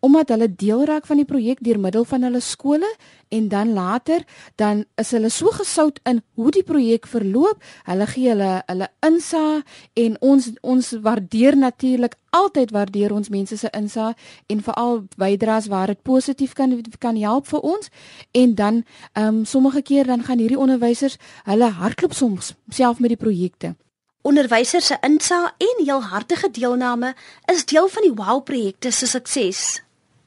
omdat 0.00 0.28
hulle 0.28 0.48
deel 0.54 0.84
raak 0.84 1.06
van 1.06 1.20
die 1.20 1.28
projek 1.28 1.60
deur 1.64 1.78
middel 1.80 2.04
van 2.08 2.22
hulle 2.22 2.40
skole 2.40 2.88
en 3.28 3.48
dan 3.48 3.72
later 3.72 4.24
dan 4.56 4.84
is 4.96 5.10
hulle 5.10 5.28
so 5.28 5.52
gesout 5.54 6.00
in 6.08 6.22
hoe 6.34 6.50
die 6.50 6.62
projek 6.62 7.06
verloop. 7.06 7.60
Hulle 7.84 8.06
gee 8.06 8.28
hulle 8.32 8.62
hulle 8.66 8.88
insa 9.06 9.62
en 9.94 10.16
ons 10.20 10.48
ons 10.60 10.90
waardeer 11.04 11.56
natuurlik 11.56 12.16
altyd 12.30 12.70
waardeer 12.70 13.12
ons 13.12 13.28
mense 13.28 13.56
se 13.56 13.68
insa 13.76 14.14
en 14.46 14.62
veral 14.62 15.04
bydraes 15.20 15.68
waar 15.68 15.92
dit 15.92 16.02
positief 16.02 16.56
kan 16.56 16.80
kan 16.98 17.20
help 17.20 17.46
vir 17.46 17.60
ons. 17.60 17.92
En 18.32 18.54
dan 18.54 18.82
ehm 19.12 19.26
um, 19.26 19.44
sommige 19.44 19.82
keer 19.82 20.06
dan 20.06 20.24
gaan 20.24 20.38
hierdie 20.38 20.58
onderwysers 20.58 21.16
hulle 21.44 21.70
hardloop 21.70 22.14
soms 22.14 22.54
self 22.68 22.98
met 22.98 23.08
die 23.08 23.20
projekte. 23.20 23.74
Onderwysers 24.22 24.86
se 24.86 24.96
insa 25.00 25.54
en 25.58 25.84
heel 25.84 26.02
hartige 26.02 26.50
deelname 26.50 27.14
is 27.52 27.64
deel 27.64 27.88
van 27.88 28.02
die 28.02 28.14
WOW 28.14 28.42
projekte 28.42 28.90
se 28.90 29.06
sukses 29.06 29.80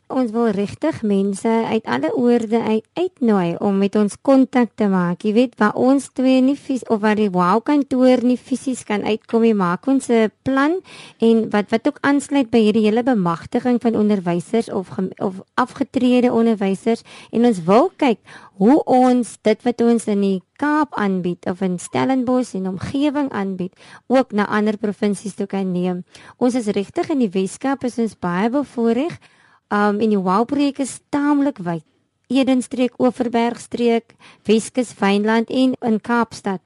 ons 0.08 0.32
wil 0.32 0.50
regtig 0.54 1.02
mense 1.02 1.48
uit 1.48 1.86
alle 1.86 2.12
oorde 2.16 2.60
uit 2.62 2.86
uitnooi 2.94 3.56
om 3.60 3.78
met 3.78 3.96
ons 3.96 4.16
kontak 4.22 4.74
te 4.76 4.88
maak. 4.92 5.24
Jy 5.24 5.34
weet 5.34 5.56
waar 5.58 5.76
ons 5.80 6.10
twee 6.14 6.42
nie 6.42 6.58
fis 6.60 6.84
of 6.92 7.02
waar 7.02 7.18
die 7.18 7.32
wow 7.34 7.62
kantoor 7.64 8.24
nie 8.26 8.38
fisies 8.38 8.84
kan 8.88 9.04
uitkom 9.04 9.42
nie, 9.42 9.54
maak 9.54 9.88
ons 9.88 10.10
'n 10.10 10.32
plan 10.44 10.82
en 11.20 11.50
wat 11.50 11.72
wat 11.72 11.88
ook 11.88 11.98
aansluit 12.02 12.50
by 12.52 12.60
hierdie 12.60 12.86
hele 12.86 13.04
bemagtiging 13.04 13.82
van 13.82 13.96
onderwysers 13.96 14.70
of 14.70 14.90
of 15.18 15.42
afgetrede 15.56 16.32
onderwysers 16.32 17.04
en 17.32 17.46
ons 17.46 17.64
wil 17.64 17.92
kyk 17.98 18.20
hoe 18.58 18.84
ons 18.86 19.38
dit 19.42 19.64
wat 19.64 19.82
ons 19.82 20.08
in 20.08 20.22
die 20.22 20.42
Kaap 20.64 20.94
aanbied 20.96 21.46
of 21.50 21.62
in 21.66 21.80
Stellenbosch 21.80 22.54
en 22.54 22.68
omgewing 22.68 23.32
aanbied 23.32 23.74
ook 24.08 24.32
na 24.32 24.46
ander 24.48 24.78
provinsies 24.78 25.34
toe 25.36 25.48
kan 25.50 25.72
neem. 25.72 26.04
Ons 26.38 26.56
is 26.56 26.70
regtig 26.78 27.10
in 27.10 27.20
die 27.20 27.32
Weskaap 27.34 27.84
is 27.84 27.98
ons 28.00 28.14
baie 28.16 28.52
bevoordeel 28.54 29.18
Um 29.74 29.98
en 30.00 30.12
die 30.14 30.22
WOW 30.22 30.46
projek 30.46 30.84
is 30.84 31.00
taamlik 31.10 31.58
wyd. 31.66 31.86
Edenstreek, 32.34 32.94
Oeverbergstreek, 33.02 34.14
Weskus, 34.46 34.94
Wynland 35.00 35.50
en 35.50 35.74
in 35.80 36.00
Kaapstad. 36.02 36.62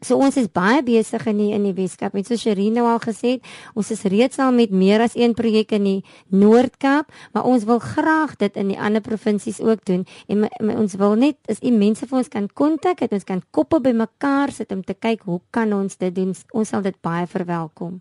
So 0.00 0.16
ons 0.16 0.38
is 0.40 0.48
baie 0.48 0.80
besig 0.80 1.26
in 1.28 1.36
die 1.36 1.50
in 1.52 1.66
die 1.66 1.74
Weskaap. 1.76 2.14
En 2.16 2.24
so 2.24 2.36
Sherine 2.40 2.80
al 2.80 3.02
gesê 3.04 3.34
het, 3.34 3.48
ons 3.76 3.90
is 3.92 4.06
reeds 4.08 4.40
al 4.40 4.54
met 4.56 4.72
meer 4.72 5.04
as 5.04 5.16
een 5.18 5.34
projek 5.36 5.74
in 5.76 5.84
die 5.84 5.98
Noord-Kaap, 6.32 7.12
maar 7.36 7.44
ons 7.44 7.66
wil 7.68 7.82
graag 7.84 8.38
dit 8.40 8.56
in 8.56 8.72
die 8.72 8.78
ander 8.80 9.04
provinsies 9.04 9.60
ook 9.60 9.84
doen. 9.84 10.06
En 10.26 10.46
my, 10.46 10.50
my, 10.64 10.78
ons 10.80 10.96
wil 10.96 11.18
net 11.20 11.36
as 11.52 11.60
u 11.60 11.74
mense 11.76 12.08
vir 12.08 12.22
ons 12.22 12.32
kan 12.32 12.48
kontak, 12.48 13.04
dat 13.04 13.12
ons 13.12 13.28
kan 13.28 13.44
koppe 13.52 13.82
bymekaar 13.84 14.56
sit 14.56 14.72
om 14.72 14.80
te 14.80 14.96
kyk 14.96 15.28
hoe 15.28 15.42
kan 15.52 15.76
ons 15.76 16.00
dit 16.00 16.14
doen. 16.16 16.32
Ons 16.56 16.72
sal 16.72 16.80
dit 16.88 16.96
baie 17.04 17.28
verwelkom. 17.28 18.00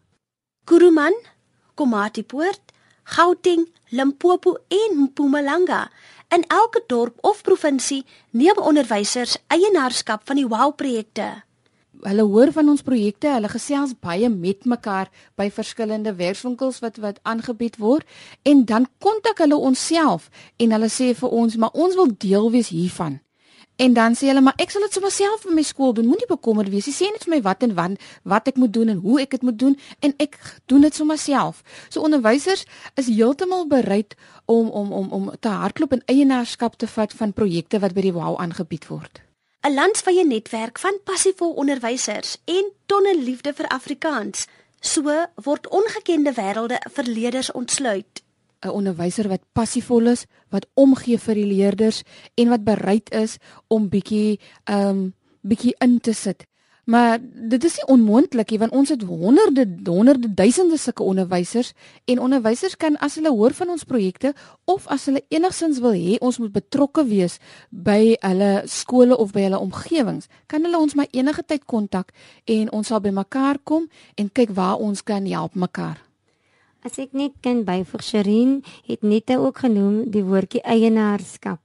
Kuruman, 0.63 1.15
Komatipoort 1.75 2.78
Gauteng, 3.09 3.65
Limpopo 3.89 4.57
en 4.67 4.97
Mpumalanga. 5.01 5.89
In 6.27 6.43
elke 6.47 6.83
dorp 6.87 7.17
of 7.25 7.41
provinsie 7.41 8.05
neem 8.29 8.57
onderwysers 8.61 9.37
eienaarskap 9.47 10.27
van 10.29 10.37
die 10.37 10.45
WOW-projekte. 10.47 11.29
Hulle 12.05 12.25
hoor 12.29 12.51
van 12.53 12.69
ons 12.69 12.85
projekte, 12.85 13.31
hulle 13.33 13.49
gesels 13.49 13.95
baie 13.97 14.29
met 14.29 14.67
mekaar 14.69 15.09
by 15.41 15.49
verskillende 15.49 16.13
werkswinkels 16.21 16.83
wat 16.85 17.01
wat 17.01 17.17
aangebied 17.25 17.79
word 17.81 18.05
en 18.45 18.61
dan 18.69 18.85
kontak 19.01 19.41
hulle 19.41 19.57
ons 19.57 19.87
self 19.89 20.29
en 20.61 20.77
hulle 20.77 20.91
sê 20.93 21.09
vir 21.17 21.33
ons, 21.41 21.57
maar 21.57 21.73
ons 21.73 21.97
wil 21.97 22.13
deel 22.13 22.51
wees 22.53 22.69
hiervan. 22.69 23.17
En 23.79 23.93
dan 23.93 24.15
sê 24.15 24.27
hulle 24.27 24.41
maar 24.43 24.59
ek 24.59 24.73
sal 24.73 24.83
dit 24.83 24.95
sommer 24.97 25.11
self 25.15 25.45
vir 25.45 25.53
my 25.55 25.63
skool 25.63 25.93
doen. 25.95 26.07
Moenie 26.11 26.27
bekommerd 26.27 26.67
wees 26.73 26.89
nie. 26.89 26.95
Sê 26.97 27.07
net 27.13 27.23
vir 27.23 27.37
my 27.37 27.39
wat 27.45 27.63
en 27.63 27.77
wan 27.77 27.95
wat 28.27 28.49
ek 28.51 28.59
moet 28.59 28.73
doen 28.75 28.91
en 28.91 28.99
hoe 29.05 29.21
ek 29.23 29.37
dit 29.37 29.45
moet 29.47 29.59
doen 29.61 29.77
en 30.03 30.15
ek 30.19 30.35
doen 30.67 30.83
dit 30.83 30.99
sommer 30.99 31.19
self. 31.21 31.63
So 31.87 32.03
onderwysers 32.03 32.65
is 32.99 33.07
heeltemal 33.07 33.69
bereid 33.71 34.17
om 34.51 34.67
om 34.67 34.91
om 34.91 35.07
om 35.15 35.31
te 35.39 35.55
hardloop 35.63 35.95
en 35.95 36.03
eienaarskap 36.11 36.75
te 36.75 36.91
vat 36.91 37.15
van 37.21 37.33
projekte 37.33 37.79
wat 37.79 37.95
by 37.95 38.09
die 38.09 38.15
WOW 38.19 38.35
aangebied 38.43 38.91
word. 38.91 39.23
'n 39.63 39.73
Landsvye 39.73 40.27
netwerk 40.27 40.79
van 40.79 40.99
passievol 41.03 41.55
onderwysers 41.55 42.37
en 42.45 42.71
tonne 42.85 43.15
liefde 43.15 43.53
vir 43.53 43.67
Afrikaans. 43.67 44.47
So 44.79 45.07
word 45.35 45.67
ongekende 45.67 46.33
wêrelde 46.35 46.83
vir 46.95 47.03
leerders 47.03 47.51
ontsluit. 47.51 48.23
'n 48.65 48.69
onderwyser 48.69 49.27
wat 49.27 49.41
passievol 49.53 50.07
is, 50.07 50.25
wat 50.49 50.67
omgee 50.73 51.17
vir 51.17 51.35
die 51.35 51.45
leerders 51.45 52.03
en 52.35 52.49
wat 52.49 52.63
bereid 52.63 53.09
is 53.13 53.37
om 53.67 53.89
bietjie 53.89 54.39
ehm 54.63 54.89
um, 54.89 55.13
bietjie 55.41 55.75
in 55.79 55.99
te 55.99 56.13
sit. 56.13 56.49
Maar 56.89 57.19
dit 57.49 57.63
is 57.63 57.75
nie 57.75 57.85
onmoontlik 57.85 58.49
nie 58.49 58.57
want 58.59 58.73
ons 58.73 58.89
het 58.89 59.03
honderde 59.05 59.67
honderde 59.85 60.33
duisende 60.33 60.77
sulke 60.77 61.03
onderwysers 61.03 61.73
en 62.05 62.19
onderwysers 62.19 62.77
kan 62.77 62.97
as 62.97 63.15
hulle 63.15 63.29
hoor 63.29 63.53
van 63.53 63.69
ons 63.69 63.83
projekte 63.83 64.33
of 64.65 64.87
as 64.87 65.05
hulle 65.05 65.21
enigsins 65.29 65.79
wil 65.85 65.93
hê 65.93 66.17
ons 66.17 66.41
moet 66.41 66.51
betrokke 66.51 67.05
wees 67.05 67.37
by 67.69 68.17
hulle 68.25 68.51
skole 68.65 69.17
of 69.17 69.31
by 69.37 69.45
hulle 69.45 69.61
omgewings, 69.61 70.27
kan 70.47 70.65
hulle 70.65 70.81
ons 70.81 70.97
maar 70.97 71.07
enige 71.11 71.45
tyd 71.45 71.65
kontak 71.65 72.09
en 72.45 72.73
ons 72.73 72.87
sal 72.87 73.05
by 73.05 73.13
mekaar 73.13 73.61
kom 73.63 73.85
en 74.17 74.33
kyk 74.33 74.57
waar 74.57 74.81
ons 74.81 75.05
kan 75.05 75.29
help 75.29 75.53
mekaar. 75.53 76.08
As 76.79 76.95
ek 76.95 77.11
net 77.11 77.33
kan 77.43 77.65
byvoeg 77.67 78.03
Sherin 78.07 78.51
het 78.87 79.01
net 79.03 79.33
ook 79.35 79.65
genoem 79.65 80.05
die 80.13 80.23
woordjie 80.23 80.61
eienaarskap. 80.63 81.59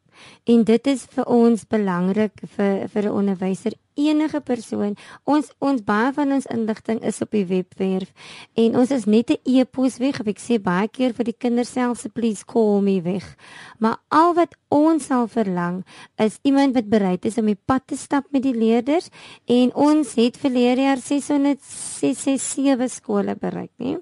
En 0.44 0.64
dit 0.66 0.90
is 0.90 1.06
vir 1.14 1.30
ons 1.30 1.62
belangrik 1.70 2.42
vir 2.56 2.88
vir 2.90 3.04
'n 3.04 3.16
onderwyser 3.20 3.74
enige 3.94 4.40
persoon. 4.40 4.96
Ons 5.24 5.52
ons 5.58 5.82
baie 5.86 6.12
van 6.14 6.32
ons 6.32 6.46
inligting 6.50 7.00
is 7.06 7.20
op 7.22 7.30
die 7.34 7.46
webwerf 7.46 8.10
en 8.58 8.76
ons 8.78 8.90
is 8.90 9.04
net 9.06 9.30
'n 9.30 9.38
e-pos 9.44 9.98
weg. 9.98 10.20
Ek 10.26 10.38
sê 10.38 10.58
baie 10.58 10.88
keer 10.88 11.12
vir 11.14 11.24
die 11.24 11.38
kinders 11.38 11.72
self 11.72 11.98
se 11.98 12.08
please 12.08 12.44
call 12.44 12.80
me 12.82 13.02
weg. 13.02 13.36
Maar 13.78 13.96
al 14.08 14.34
wat 14.34 14.54
ons 14.68 15.06
sal 15.06 15.28
verlang 15.28 15.84
is 16.16 16.38
iemand 16.42 16.74
wat 16.74 16.88
bereid 16.88 17.24
is 17.24 17.38
om 17.38 17.46
die 17.46 17.64
pad 17.66 17.86
te 17.86 17.96
stap 17.96 18.24
met 18.30 18.42
die 18.42 18.54
leerders 18.54 19.08
en 19.46 19.74
ons 19.74 20.14
het 20.14 20.36
verlede 20.36 20.82
jaar 20.82 20.98
667 20.98 22.90
skole 22.90 23.36
bereik, 23.36 23.70
nee. 23.76 23.98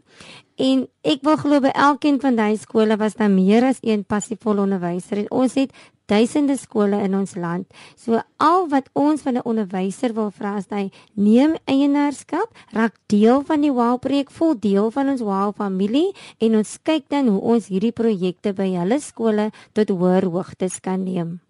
En 0.57 0.85
ek 1.01 1.23
wil 1.25 1.37
glo 1.41 1.61
by 1.65 1.71
elkeen 1.73 2.21
van 2.21 2.37
daai 2.37 2.57
skole 2.61 2.97
was 3.01 3.17
daar 3.17 3.31
meer 3.33 3.65
as 3.65 3.81
een 3.81 4.05
passievolle 4.05 4.61
onderwyser 4.67 5.23
en 5.25 5.31
ons 5.31 5.55
het 5.57 5.73
duisende 6.13 6.57
skole 6.61 6.99
in 7.01 7.15
ons 7.17 7.35
land. 7.41 7.67
So 7.97 8.21
al 8.37 8.67
wat 8.69 8.91
ons 8.93 9.23
van 9.23 9.37
'n 9.39 9.47
onderwyser 9.49 10.13
wil 10.13 10.31
vra 10.31 10.57
is 10.57 10.69
hy 10.69 10.91
neem 11.15 11.57
eienaarskap, 11.65 12.49
raak 12.73 12.95
deel 13.07 13.43
van 13.43 13.61
die 13.61 13.73
WOW 13.73 13.99
projek, 13.99 14.31
vol 14.31 14.59
deel 14.59 14.91
van 14.91 15.09
ons 15.09 15.21
WOW 15.21 15.55
familie 15.57 16.13
en 16.39 16.57
ons 16.57 16.79
kyk 16.83 17.09
dan 17.09 17.29
hoe 17.29 17.41
ons 17.41 17.67
hierdie 17.67 17.93
projekte 17.93 18.53
by 18.53 18.69
hulle 18.77 19.01
skole 19.01 19.51
tot 19.73 19.89
hoër 19.89 20.25
hoogtes 20.25 20.81
kan 20.81 21.05
neem. 21.05 21.41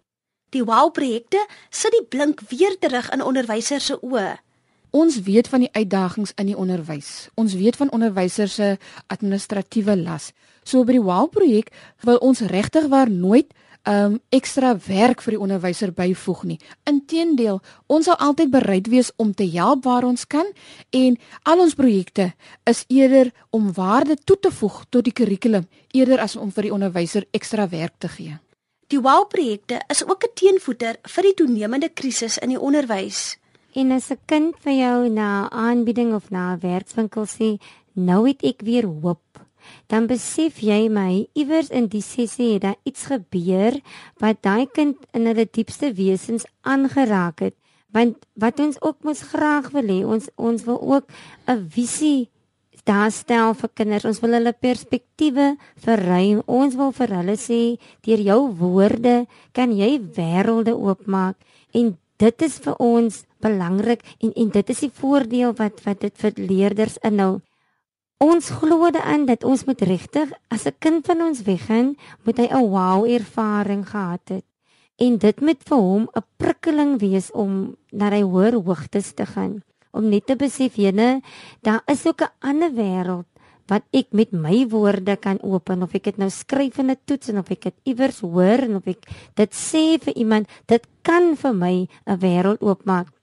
Die 0.51 0.65
WOW 0.65 0.91
projekte 0.93 1.47
sit 1.71 1.93
die 1.93 2.05
blink 2.05 2.41
weer 2.41 2.79
terug 2.79 3.11
in 3.11 3.23
onderwysers 3.23 3.87
se 3.87 3.99
oë. 4.01 4.39
Ons 4.93 5.23
weet 5.25 5.49
van 5.49 5.63
die 5.65 5.73
uitdagings 5.73 6.35
in 6.37 6.51
die 6.51 6.57
onderwys. 6.57 7.31
Ons 7.41 7.55
weet 7.57 7.77
van 7.81 7.91
onderwysers 7.97 8.55
se 8.55 8.77
administratiewe 9.07 9.97
las. 9.97 10.33
So 10.69 10.85
by 10.85 10.99
die 10.99 11.03
WOW 11.03 11.31
projek 11.33 11.73
wil 12.05 12.21
ons 12.21 12.45
regtig 12.53 12.91
waar 12.93 13.11
nooit 13.11 13.55
um 13.89 14.19
ekstra 14.31 14.75
werk 14.87 15.23
vir 15.25 15.35
die 15.35 15.41
onderwyser 15.43 15.91
byvoeg 15.97 16.45
nie. 16.47 16.59
Inteendeel, 16.87 17.59
ons 17.91 18.07
sal 18.07 18.21
altyd 18.21 18.53
bereid 18.53 18.91
wees 18.93 19.11
om 19.17 19.33
te 19.35 19.49
help 19.57 19.89
waar 19.89 20.05
ons 20.07 20.27
kan 20.27 20.47
en 20.95 21.19
al 21.43 21.65
ons 21.65 21.75
projekte 21.75 22.33
is 22.69 22.85
eerder 22.89 23.33
om 23.51 23.73
waarde 23.75 24.17
toe 24.25 24.39
te 24.39 24.53
voeg 24.55 24.85
tot 24.91 25.09
die 25.09 25.17
kurrikulum 25.17 25.67
eerder 25.97 26.23
as 26.23 26.37
om 26.37 26.53
vir 26.53 26.69
die 26.69 26.75
onderwyser 26.75 27.27
ekstra 27.33 27.69
werk 27.73 27.97
te 27.99 28.13
gee. 28.13 28.39
Die 28.93 29.01
WOW-projekte 29.01 29.81
is 29.89 30.05
ook 30.05 30.25
'n 30.25 30.35
teenvoeter 30.35 30.97
vir 31.03 31.23
die 31.23 31.35
toenemende 31.35 31.89
krisis 31.89 32.39
in 32.39 32.49
die 32.49 32.61
onderwys. 32.61 33.39
En 33.73 33.93
as 33.93 34.11
'n 34.11 34.19
kind 34.27 34.55
vir 34.61 34.73
jou 34.73 35.09
na 35.09 35.49
aanbieding 35.51 36.15
of 36.15 36.31
na 36.31 36.53
'n 36.53 36.61
werkswinkel 36.61 37.27
sê, 37.27 37.59
nou 37.95 38.29
het 38.29 38.43
ek 38.43 38.61
weer 38.63 38.85
hoop. 38.85 39.41
Dan 39.87 40.07
besef 40.07 40.59
jy 40.59 40.89
my 40.89 41.27
iewers 41.33 41.71
in 41.71 41.87
die 41.87 42.03
sessie 42.03 42.53
het 42.53 42.63
daar 42.63 42.81
iets 42.83 43.07
gebeur 43.07 43.81
wat 44.19 44.43
daai 44.43 44.67
kind 44.67 44.97
in 45.13 45.27
hulle 45.27 45.47
diepste 45.51 45.93
wesens 45.93 46.45
aangeraak 46.61 47.41
het. 47.41 47.55
Want 47.93 48.17
wat 48.35 48.61
ons 48.61 48.81
ook 48.83 49.05
mos 49.05 49.23
graag 49.23 49.71
wil 49.71 49.89
hê 49.89 50.05
ons 50.05 50.29
ons 50.37 50.65
wil 50.65 50.81
ook 50.81 51.05
'n 51.47 51.69
visie 51.69 52.29
daar 52.85 53.11
stel 53.11 53.55
vir 53.55 53.71
kinders. 53.75 54.05
Ons 54.05 54.21
wil 54.21 54.33
hulle 54.33 54.53
perspektiewe 54.53 55.57
verruim. 55.77 56.43
Ons 56.47 56.75
wil 56.75 56.93
vir 56.93 57.09
hulle 57.17 57.37
sê 57.37 57.79
deur 58.03 58.19
jou 58.19 58.41
woorde 58.59 59.27
kan 59.53 59.73
jy 59.73 60.01
wêrelde 60.17 60.75
oopmaak. 60.75 61.37
En 61.73 61.99
dit 62.17 62.43
is 62.43 62.59
vir 62.59 62.77
ons 62.79 63.25
belangrik 63.43 64.01
en 64.21 64.33
en 64.33 64.49
dit 64.49 64.71
is 64.71 64.85
die 64.87 64.95
voordeel 65.03 65.53
wat 65.59 65.83
wat 65.85 66.01
dit 66.01 66.15
vir 66.25 66.33
leerders 66.37 66.99
inhou 67.03 67.41
Ons 68.23 68.53
glo 68.55 68.87
daarin 68.95 69.25
dat 69.27 69.43
ons 69.43 69.65
moet 69.67 69.81
regtig 69.83 70.31
as 70.55 70.67
'n 70.67 70.79
kind 70.79 71.07
van 71.07 71.21
ons 71.27 71.43
weggaan, 71.43 71.97
moet 72.23 72.39
hy 72.39 72.47
'n 72.47 72.71
wow 72.71 73.03
ervaring 73.05 73.83
gehad 73.83 74.29
het. 74.29 74.45
En 74.97 75.19
dit 75.19 75.41
moet 75.41 75.63
vir 75.69 75.79
hom 75.79 76.09
'n 76.15 76.25
prikkeling 76.37 77.01
wees 77.01 77.31
om 77.33 77.77
na 77.91 78.11
hy 78.11 78.23
hoër 78.23 78.55
hoogtes 78.63 79.13
te 79.15 79.27
gaan, 79.27 79.63
om 79.91 80.09
net 80.09 80.27
te 80.27 80.37
besef 80.37 80.77
jene, 80.77 81.21
daar 81.63 81.83
is 81.87 82.07
ook 82.07 82.23
'n 82.23 82.35
ander 82.41 82.71
wêreld 82.71 83.27
wat 83.67 83.83
ek 83.91 84.07
met 84.13 84.33
my 84.33 84.69
woorde 84.69 85.17
kan 85.17 85.39
open 85.43 85.83
of 85.83 85.95
ek 85.95 86.05
dit 86.05 86.17
nou 86.17 86.31
skryf 86.31 86.79
in 86.79 86.91
'n 86.91 86.97
toets 87.05 87.29
en 87.29 87.39
of 87.39 87.51
ek 87.51 87.63
dit 87.63 87.75
iewers 87.83 88.21
hoor 88.21 88.59
en 88.63 88.77
of 88.77 88.87
ek 88.87 89.03
dit 89.35 89.51
sê 89.51 89.99
vir 89.99 90.15
iemand, 90.15 90.49
dit 90.67 90.87
kan 91.03 91.37
vir 91.37 91.55
my 91.55 91.89
'n 92.07 92.19
wêreld 92.19 92.63
oopmaak. 92.63 93.22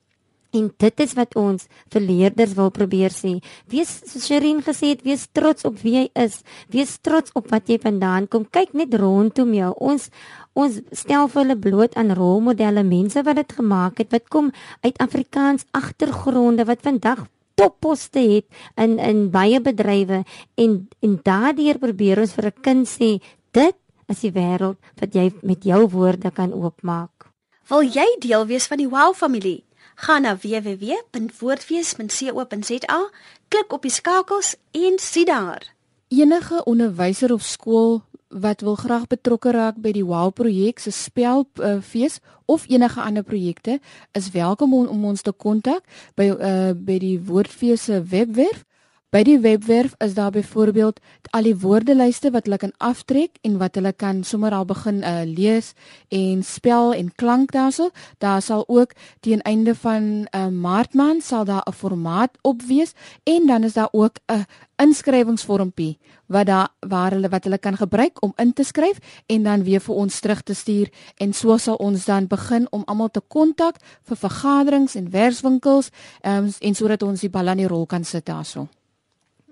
En 0.52 0.70
dit 0.82 1.00
is 1.00 1.12
wat 1.14 1.36
ons 1.38 1.66
vir 1.94 2.02
leerders 2.02 2.54
wil 2.58 2.70
probeer 2.74 3.14
sê. 3.14 3.36
Wees 3.70 3.92
soos 4.10 4.26
Sherin 4.26 4.62
gesê 4.66 4.94
het, 4.94 5.04
wees 5.06 5.28
trots 5.32 5.66
op 5.68 5.78
wie 5.84 5.94
jy 5.94 6.06
is. 6.18 6.40
Wees 6.74 6.96
trots 6.98 7.30
op 7.38 7.50
wat 7.52 7.70
jy 7.70 7.78
vandaan 7.82 8.26
kom. 8.28 8.46
Kyk 8.50 8.74
net 8.74 8.94
rondom 8.98 9.54
jou. 9.54 9.72
Ons 9.78 10.10
ons 10.58 10.80
stel 10.92 11.28
vir 11.30 11.44
hulle 11.44 11.56
bloot 11.56 11.94
aan 11.96 12.10
rolmodelle, 12.18 12.82
mense 12.82 13.22
wat 13.22 13.38
dit 13.38 13.52
gemaak 13.60 14.02
het, 14.02 14.10
wat 14.10 14.26
kom 14.28 14.50
uit 14.82 14.98
Afrikaans 14.98 15.64
agtergronde 15.70 16.66
wat 16.66 16.82
vandag 16.82 17.28
topposte 17.54 18.18
het 18.18 18.46
in 18.80 18.98
in 18.98 19.28
baie 19.30 19.60
bedrywe 19.60 20.24
en 20.54 20.88
en 21.00 21.18
daardeur 21.22 21.78
probeer 21.78 22.20
ons 22.20 22.34
vir 22.34 22.46
'n 22.50 22.62
kind 22.62 22.88
sê, 22.88 23.10
dit 23.52 23.76
is 24.08 24.20
die 24.20 24.32
wêreld 24.32 24.78
wat 25.00 25.14
jy 25.14 25.30
met 25.42 25.64
jou 25.64 25.86
woorde 25.88 26.30
kan 26.30 26.52
oopmaak. 26.52 27.30
Wil 27.70 27.82
jy 27.82 28.06
deel 28.18 28.46
wees 28.46 28.66
van 28.66 28.78
die 28.78 28.88
Wow 28.88 29.14
familie? 29.14 29.62
Gaan 30.00 30.22
na 30.22 30.36
www.woordfees.co.za, 30.36 33.10
klik 33.48 33.72
op 33.72 33.82
die 33.84 33.92
skakels 33.92 34.56
en 34.72 34.94
sien 34.96 35.28
daar. 35.28 35.74
Enige 36.08 36.64
onderwyser 36.64 37.32
of 37.32 37.42
skool 37.42 38.02
wat 38.28 38.60
wil 38.60 38.74
graag 38.74 39.06
betrokke 39.06 39.50
raak 39.50 39.74
by 39.76 39.92
die 39.92 40.04
WOW 40.06 40.32
projek 40.32 40.78
se 40.80 40.90
spelfees 40.94 42.16
uh, 42.16 42.22
of 42.46 42.64
enige 42.70 43.00
ander 43.02 43.22
projekte 43.22 43.80
is 44.16 44.30
welkom 44.30 44.74
om, 44.74 44.86
om 44.86 45.04
ons 45.04 45.22
te 45.22 45.32
kontak 45.32 45.82
by 46.16 46.30
uh, 46.32 46.70
by 46.74 46.98
die 47.02 47.20
Woordfees 47.20 47.84
se 47.90 48.00
webwerf 48.00 48.64
By 49.10 49.24
die 49.26 49.40
webwerf 49.42 49.96
is 49.98 50.12
daar 50.14 50.30
byvoorbeeld 50.30 51.00
al 51.34 51.42
die 51.42 51.56
woordelyste 51.58 52.30
wat 52.30 52.44
hulle 52.46 52.60
kan 52.62 52.72
aftrek 52.78 53.40
en 53.42 53.56
wat 53.58 53.74
hulle 53.74 53.90
kan 53.92 54.20
sommer 54.22 54.54
al 54.54 54.68
begin 54.70 55.00
uh, 55.02 55.24
lees 55.26 55.72
en 56.14 56.44
spel 56.46 56.94
en 56.94 57.08
klank 57.18 57.50
daarso. 57.50 57.88
Daar 58.22 58.38
sal 58.42 58.62
ook 58.68 58.94
teen 59.20 59.42
einde 59.42 59.74
van 59.74 60.02
'n 60.02 60.28
uh, 60.30 60.46
eh, 60.46 60.84
maand 60.94 61.24
sal 61.24 61.44
daar 61.44 61.66
'n 61.66 61.72
formaat 61.72 62.38
op 62.42 62.62
wees 62.62 62.94
en 63.24 63.46
dan 63.46 63.64
is 63.64 63.72
daar 63.72 63.88
ook 63.90 64.16
'n 64.26 64.46
inskrywingsvormpie 64.76 65.98
wat 66.26 66.46
daar 66.46 66.68
waar 66.78 67.10
hulle 67.10 67.28
wat 67.28 67.44
hulle 67.44 67.58
kan 67.58 67.76
gebruik 67.76 68.22
om 68.22 68.32
in 68.36 68.52
te 68.52 68.62
skryf 68.62 68.98
en 69.26 69.42
dan 69.42 69.62
weer 69.62 69.80
vir 69.80 69.94
ons 69.94 70.20
terug 70.20 70.42
te 70.42 70.54
stuur 70.54 70.88
en 71.16 71.32
so 71.32 71.56
sal 71.56 71.74
ons 71.74 72.04
dan 72.04 72.26
begin 72.26 72.66
om 72.70 72.82
almal 72.84 73.10
te 73.10 73.22
kontak 73.28 73.76
vir 74.02 74.16
vergaderings 74.16 74.94
en 74.94 75.10
werkswinkels 75.10 75.88
um, 76.22 76.52
en 76.60 76.74
sodat 76.74 77.02
ons 77.02 77.20
die 77.20 77.30
bal 77.30 77.48
aan 77.48 77.56
die 77.56 77.68
rol 77.68 77.86
kan 77.86 78.04
sit 78.04 78.26
daarso. 78.26 78.68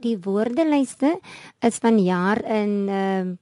Die 0.00 0.18
woordelyste 0.22 1.18
is 1.60 1.78
van 1.82 1.98
jaar 1.98 2.44
in 2.44 2.88
ehm 2.88 3.28
uh, 3.28 3.36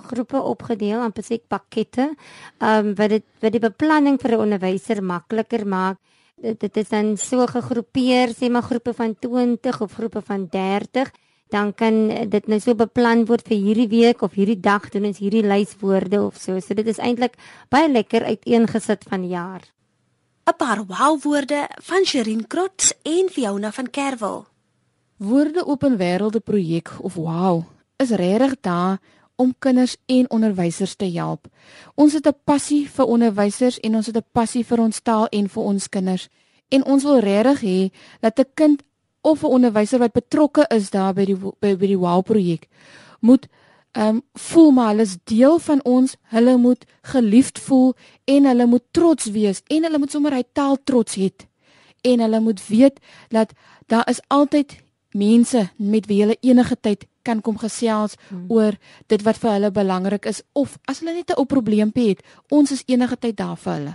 groepe 0.00 0.40
opgedeel, 0.40 1.00
amper 1.04 1.24
sê 1.26 1.36
pakkette. 1.38 2.14
Ehm 2.58 2.86
um, 2.86 2.94
wat 2.94 3.10
dit 3.10 3.24
wat 3.40 3.52
die 3.52 3.60
beplanning 3.60 4.18
vir 4.20 4.36
'n 4.36 4.44
onderwyser 4.46 5.02
makliker 5.02 5.66
maak. 5.66 5.98
Dit, 6.40 6.60
dit 6.60 6.76
is 6.76 6.88
dan 6.88 7.16
so 7.16 7.46
gegroepeer, 7.46 8.32
sê 8.32 8.50
maar 8.50 8.62
groepe 8.62 8.94
van 8.94 9.14
20 9.18 9.80
of 9.80 9.92
groepe 9.92 10.22
van 10.22 10.48
30 10.48 11.12
dan 11.50 11.74
kan 11.74 12.08
dit 12.30 12.46
nou 12.46 12.60
so 12.62 12.74
beplan 12.78 13.26
word 13.26 13.48
vir 13.50 13.58
hierdie 13.58 13.88
week 13.90 14.22
of 14.22 14.36
hierdie 14.38 14.60
dag 14.60 14.88
doen 14.94 15.08
ons 15.10 15.18
hierdie 15.18 15.42
lyswoorde 15.42 16.22
of 16.22 16.38
so. 16.38 16.58
So 16.62 16.74
dit 16.74 16.86
is 16.86 17.02
eintlik 17.02 17.36
baie 17.74 17.90
lekker 17.90 18.24
uiteengesit 18.24 19.04
van 19.10 19.26
jaar. 19.28 19.62
'n 20.46 20.56
Paar 20.56 20.84
wow 20.86 21.18
woorde 21.22 21.68
van 21.82 22.04
Sherin 22.04 22.46
Krots 22.46 22.94
en 23.02 23.28
Fiona 23.28 23.72
van 23.72 23.90
Kerwel. 23.90 24.46
Woorde 25.20 25.66
open 25.66 25.96
wêrelde 25.96 26.40
projek 26.40 26.90
of 27.00 27.14
wow 27.14 27.64
is 27.96 28.10
regtig 28.10 28.54
daar 28.60 29.00
om 29.36 29.54
kinders 29.58 29.96
en 30.06 30.30
onderwysers 30.30 30.94
te 30.94 31.04
help. 31.04 31.48
Ons 31.94 32.12
het 32.12 32.26
'n 32.26 32.40
passie 32.44 32.88
vir 32.90 33.04
onderwysers 33.04 33.80
en 33.80 33.96
ons 33.96 34.06
het 34.06 34.16
'n 34.16 34.24
passie 34.32 34.64
vir 34.64 34.80
ons 34.80 35.00
taal 35.00 35.26
en 35.26 35.48
vir 35.48 35.62
ons 35.62 35.88
kinders. 35.88 36.28
En 36.68 36.84
ons 36.84 37.02
wil 37.02 37.18
regtig 37.18 37.60
hê 37.60 37.92
dat 38.20 38.38
'n 38.38 38.50
kind 38.54 38.82
of 39.20 39.42
'n 39.42 39.46
onderwyser 39.46 39.98
wat 39.98 40.12
betrokke 40.12 40.64
is 40.68 40.90
daar 40.90 41.12
by 41.14 41.24
die 41.24 41.36
by, 41.36 41.76
by 41.76 41.86
die 41.86 41.98
Wow 41.98 42.22
projek 42.22 42.68
moet 43.20 43.46
ehm 43.92 44.08
um, 44.08 44.22
voel 44.32 44.70
maar 44.70 44.88
hulle 44.88 45.02
is 45.02 45.16
deel 45.24 45.58
van 45.58 45.84
ons, 45.84 46.16
hulle 46.22 46.56
moet 46.56 46.84
geliefd 47.02 47.58
voel 47.58 47.94
en 48.24 48.44
hulle 48.44 48.66
moet 48.66 48.84
trots 48.90 49.24
wees 49.30 49.62
en 49.66 49.82
hulle 49.82 49.98
moet 49.98 50.10
sommer 50.10 50.32
hy 50.32 50.44
taal 50.52 50.78
trots 50.84 51.14
hê 51.14 51.30
en 52.00 52.20
hulle 52.20 52.40
moet 52.40 52.66
weet 52.66 53.00
dat 53.28 53.52
daar 53.86 54.08
is 54.08 54.20
altyd 54.26 54.82
mense 55.12 55.70
met 55.76 56.06
wie 56.06 56.20
hulle 56.22 56.36
enige 56.40 56.76
tyd 56.80 57.06
kan 57.22 57.40
kom 57.40 57.58
gesels 57.58 58.16
hmm. 58.28 58.46
oor 58.48 58.76
dit 59.06 59.22
wat 59.22 59.38
vir 59.38 59.52
hulle 59.56 59.70
belangrik 59.70 60.26
is 60.26 60.42
of 60.52 60.78
as 60.86 61.00
hulle 61.00 61.14
net 61.14 61.30
'n 61.30 61.38
ou 61.38 61.46
probleempie 61.46 62.08
het, 62.08 62.22
ons 62.50 62.70
is 62.70 62.84
enige 62.86 63.16
tyd 63.16 63.36
daar 63.36 63.56
vir 63.56 63.72
hulle. 63.72 63.94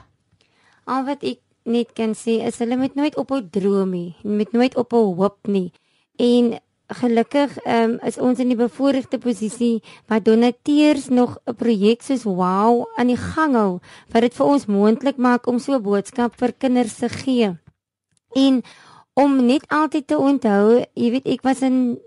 Al 0.85 1.03
wat 1.05 1.23
ek 1.23 1.39
net 1.65 1.93
kan 1.93 2.13
sê 2.13 2.45
is 2.45 2.59
hulle 2.59 2.77
moet 2.77 2.95
nooit 2.95 3.15
ophou 3.17 3.41
droom 3.41 3.91
nie, 3.91 4.15
moet 4.23 4.51
nooit 4.53 4.75
ophou 4.75 5.15
hoop 5.15 5.47
nie. 5.47 5.71
En 6.17 6.59
gelukkig 6.87 7.57
um, 7.65 7.97
is 8.05 8.17
ons 8.21 8.39
in 8.39 8.51
die 8.53 8.57
bevoordeelde 8.59 9.17
posisie 9.17 9.81
wat 10.11 10.25
donateurs 10.25 11.09
nog 11.09 11.37
'n 11.45 11.55
projek 11.55 12.01
soos 12.01 12.23
Wow 12.23 12.85
aan 12.97 13.07
die 13.07 13.17
gang 13.17 13.55
hou 13.55 13.79
wat 14.13 14.21
dit 14.21 14.33
vir 14.33 14.45
ons 14.45 14.65
moontlik 14.65 15.17
maak 15.17 15.47
om 15.47 15.59
so 15.59 15.73
'n 15.73 15.81
boodskap 15.81 16.35
vir 16.37 16.53
kinders 16.53 16.95
te 16.95 17.09
gee. 17.09 17.57
En 18.35 18.61
om 19.15 19.35
net 19.47 19.65
altyd 19.71 20.07
te 20.07 20.17
onthou, 20.19 20.83
jy 20.93 21.11
weet 21.15 21.27
ek 21.37 21.43
was 21.47 21.63
in 21.65 21.97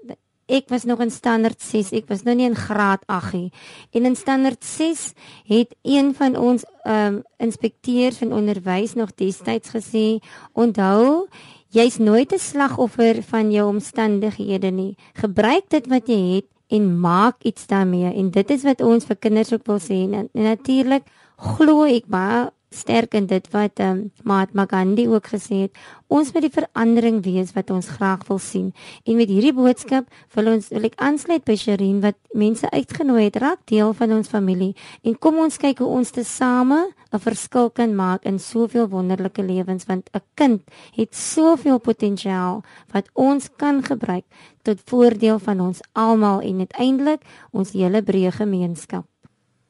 ek 0.48 0.70
was 0.72 0.86
nog 0.88 1.02
in 1.04 1.10
standaard 1.12 1.60
6, 1.60 1.90
ek 1.92 2.06
was 2.08 2.22
nou 2.24 2.32
nie 2.38 2.46
in 2.48 2.56
graad 2.56 3.02
8 3.12 3.34
nie. 3.36 3.50
En 3.92 4.08
in 4.08 4.16
standaard 4.16 4.64
6 4.64 5.12
het 5.50 5.74
een 5.84 6.14
van 6.16 6.36
ons 6.40 6.64
ehm 6.84 7.18
um, 7.18 7.22
inspekteurs 7.36 8.16
van 8.22 8.32
onderwys 8.32 8.94
nog 8.96 9.12
destyds 9.14 9.74
gesê, 9.76 10.24
onthou 10.52 11.28
Jy's 11.68 11.98
nooit 11.98 12.32
'n 12.32 12.38
slagoffer 12.38 13.22
van 13.22 13.50
jou 13.52 13.68
omstandighede 13.68 14.70
nie. 14.70 14.96
Gebruik 15.12 15.68
dit 15.68 15.86
wat 15.86 16.08
jy 16.08 16.34
het 16.34 16.46
en 16.68 17.00
maak 17.00 17.42
iets 17.42 17.66
daarmee. 17.66 18.14
En 18.14 18.30
dit 18.30 18.50
is 18.50 18.62
wat 18.62 18.80
ons 18.80 19.04
vir 19.04 19.16
kinders 19.16 19.52
ook 19.52 19.66
wil 19.66 19.78
sê. 19.78 20.08
En, 20.08 20.28
en 20.32 20.42
natuurlik 20.42 21.04
glo 21.36 21.84
ek 21.84 22.06
baie 22.06 22.50
sterk 22.70 23.14
in 23.14 23.26
dit 23.26 23.46
wat 23.52 23.80
um, 23.80 24.10
Mahatma 24.22 24.66
Gandhi 24.68 25.08
ook 25.08 25.26
gesê 25.32 25.62
het. 25.66 25.76
Ons 26.06 26.32
moet 26.32 26.44
die 26.46 26.52
verandering 26.52 27.22
wees 27.24 27.52
wat 27.56 27.70
ons 27.70 27.88
graag 27.96 28.26
wil 28.28 28.38
sien. 28.38 28.72
En 29.04 29.16
met 29.16 29.28
hierdie 29.28 29.54
boodskap 29.56 30.08
wil 30.34 30.52
ons 30.54 30.68
wil 30.72 30.88
ek 30.88 30.96
aansluit 30.96 31.44
by 31.44 31.56
Sherin 31.56 32.00
wat 32.04 32.16
mense 32.36 32.68
uitgenooi 32.70 33.24
het 33.24 33.40
raak 33.40 33.64
deel 33.70 33.94
van 33.96 34.12
ons 34.18 34.28
familie 34.28 34.74
en 35.02 35.16
kom 35.16 35.40
ons 35.40 35.56
kyk 35.60 35.80
hoe 35.82 35.88
ons 36.00 36.10
te 36.12 36.24
same 36.24 36.88
'n 37.12 37.18
verskil 37.18 37.70
kan 37.70 37.94
maak 37.96 38.24
in 38.24 38.38
soveel 38.38 38.88
wonderlike 38.88 39.42
lewens 39.42 39.84
want 39.88 40.10
'n 40.12 40.22
kind 40.34 40.60
het 40.96 41.16
soveel 41.16 41.78
potensiaal 41.78 42.62
wat 42.92 43.08
ons 43.14 43.48
kan 43.56 43.82
gebruik 43.82 44.24
tot 44.62 44.80
voordeel 44.84 45.38
van 45.38 45.60
ons 45.60 45.80
almal 45.92 46.40
en 46.40 46.58
uiteindelik 46.58 47.22
ons 47.50 47.72
hele 47.72 48.02
breë 48.02 48.32
gemeenskap. 48.32 49.04